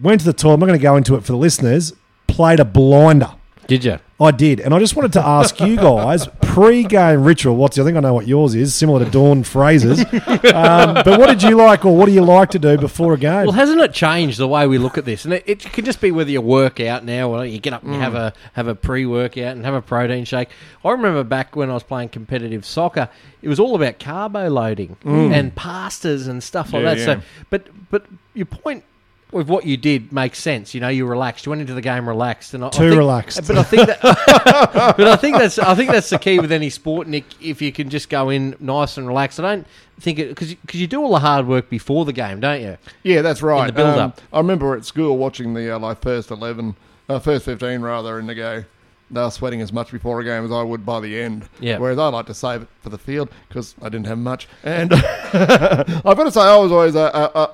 [0.00, 0.54] went to the toilet.
[0.54, 1.92] I'm not going to go into it for the listeners,
[2.26, 3.32] played a blinder.
[3.68, 3.98] Did you?
[4.20, 7.56] I did, and I just wanted to ask you guys pre-game ritual.
[7.56, 10.00] What's I think I know what yours is, similar to Dawn Fraser's.
[10.00, 13.18] Um, but what did you like, or what do you like to do before a
[13.18, 13.44] game?
[13.46, 15.24] Well, hasn't it changed the way we look at this?
[15.24, 17.82] And it, it can just be whether you work out now or you get up
[17.82, 18.02] and you Mm.
[18.02, 20.48] have a have a pre-workout and have a protein shake.
[20.84, 23.08] I remember back when I was playing competitive soccer,
[23.42, 25.32] it was all about carbo loading Mm.
[25.32, 26.98] and pastas and stuff like Yeah, that.
[26.98, 27.04] yeah.
[27.06, 27.20] So,
[27.50, 28.84] but but your point
[29.32, 30.74] with what you did makes sense.
[30.74, 31.46] You know, you relaxed.
[31.46, 33.46] You went into the game relaxed, and I, I Too think- relaxed.
[33.46, 34.00] But I think that,
[34.96, 37.24] but I think that's I think that's the key with any sport, Nick.
[37.40, 39.66] If you can just go in nice and relaxed, I don't
[40.00, 42.76] think it because because you do all the hard work before the game, don't you?
[43.02, 43.60] Yeah, that's right.
[43.62, 44.20] In the build Um, up.
[44.32, 46.76] I remember at school watching the uh, like first eleven,
[47.08, 48.64] uh, first fifteen rather, and they go.
[49.10, 51.46] They were sweating as much before a game as I would by the end.
[51.60, 51.76] Yeah.
[51.76, 54.48] Whereas I like to save it for the field because I didn't have much.
[54.64, 54.90] And
[55.34, 57.50] I've got to say, I was always a, a, a,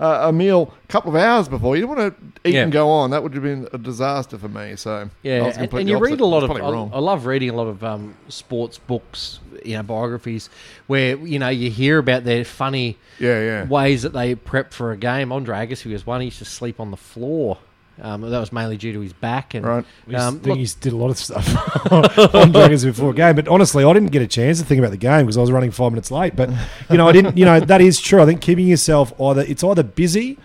[0.00, 1.76] a a meal a couple of hours before.
[1.76, 2.62] You don't want to eat Yeah.
[2.64, 3.10] and go on.
[3.10, 4.74] That would have been a disaster for me.
[4.76, 6.10] So Yeah, and, and you opposite.
[6.10, 6.92] read a lot I of.
[6.92, 6.96] I.
[6.96, 10.50] I love reading a lot of um, sports books, you know, biographies,
[10.88, 13.66] where you know you hear about their funny Yeah, yeah.
[13.68, 15.30] ways that they prep for a game.
[15.32, 17.58] Andre Agassi was one; he used to sleep on the floor.
[18.02, 19.54] Um, that was mainly due to his back.
[19.54, 19.84] And Right.
[20.10, 21.92] I um, think look, he did a lot of stuff
[22.34, 23.36] on Dragons before a game.
[23.36, 25.52] But honestly, I didn't get a chance to think about the game because I was
[25.52, 26.34] running five minutes late.
[26.36, 26.50] But
[26.90, 27.36] you know, I didn't.
[27.36, 28.22] You know, that is true.
[28.22, 30.38] I think keeping yourself either it's either busy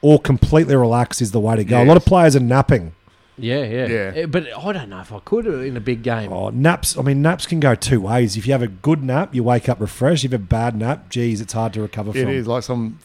[0.00, 1.82] or completely relaxed is the way to go.
[1.82, 2.08] A lot of Yes.
[2.08, 2.92] players are napping.
[3.38, 4.12] yeah, yeah, Yeah.
[4.14, 6.32] Eh, But I don't know if I could in a big game.
[6.32, 6.98] Oh, naps.
[6.98, 8.36] I mean, naps can go two ways.
[8.36, 10.24] If you have a good nap, you wake up refreshed.
[10.24, 12.30] If you have a bad nap, geez, it's hard to recover It from.
[12.32, 12.98] is like some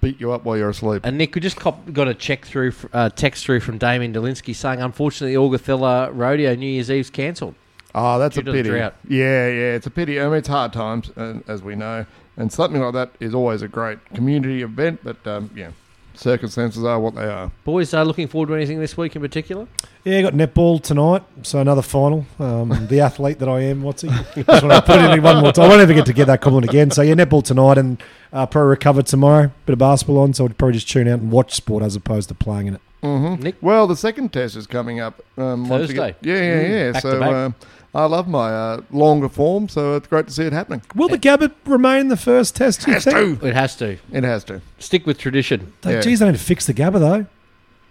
[0.00, 1.02] beat you up while you're asleep.
[1.04, 4.54] And Nick, we just cop, got a check through, uh, text through from Damien Delinsky
[4.54, 7.54] saying, unfortunately, Augathella Rodeo New Year's Eve's cancelled.
[7.94, 8.70] Oh, that's a pity.
[8.70, 10.20] Yeah, yeah, it's a pity.
[10.20, 12.06] I mean, it's hard times, uh, as we know,
[12.36, 15.00] and something like that is always a great community event.
[15.04, 15.72] But um, yeah,
[16.14, 17.50] circumstances are what they are.
[17.64, 19.66] Boys, are looking forward to anything this week in particular?
[20.04, 22.26] Yeah, got netball tonight, so another final.
[22.38, 24.08] Um, the athlete that I am, what's he?
[24.08, 25.66] Just want to put it in one more time.
[25.66, 26.90] I won't ever get to get that compliment again.
[26.90, 28.02] So yeah, netball tonight and
[28.32, 29.52] uh, pro recover tomorrow.
[29.66, 32.28] Bit of basketball on, so I'd probably just tune out and watch sport as opposed
[32.30, 32.80] to playing in it.
[33.02, 33.42] Mm-hmm.
[33.42, 33.56] Nick?
[33.60, 35.94] Well, the second test is coming up um, Thursday.
[35.94, 36.92] get- yeah, yeah, Mm, yeah.
[36.92, 37.30] back to so back.
[37.32, 37.50] uh,
[37.94, 40.80] I love my uh, longer form, so it's great to see it happening.
[40.94, 42.86] Will the Gabbard remain the first test?
[42.86, 43.40] You Has think?
[43.40, 43.46] to.
[43.46, 43.98] It has to.
[44.10, 44.62] It has to.
[44.78, 45.74] Stick with tradition.
[45.82, 46.00] They, Yeah.
[46.00, 47.26] Geez, they need to fix the Gabba though.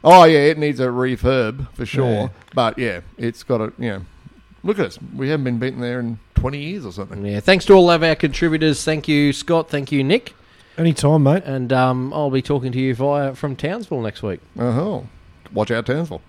[0.03, 2.10] Oh yeah, it needs a refurb for sure.
[2.10, 2.28] Yeah.
[2.56, 3.99] But yeah, it's got a yeah.
[4.64, 4.99] Look at us.
[5.15, 7.23] We haven't been beaten there in twenty years or something.
[7.23, 8.84] Yeah, thanks to all of our contributors.
[8.84, 9.69] Thank you, Scott.
[9.69, 10.34] Thank you, Nick.
[10.78, 11.44] Anytime, mate.
[11.45, 14.40] And um, I'll be talking to you via from Townsville next week.
[14.57, 15.06] Oh,
[15.53, 16.22] watch out Townsville.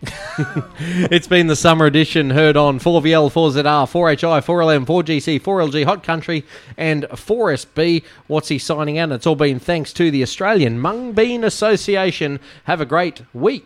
[0.78, 6.44] It's been the summer edition heard on 4VL, 4ZR, 4HI, 4LM, 4GC, 4LG, Hot Country,
[6.76, 8.02] and 4SB.
[8.26, 9.12] What's he signing out?
[9.12, 12.40] It's all been thanks to the Australian Mung Bean Association.
[12.64, 13.60] Have a great week.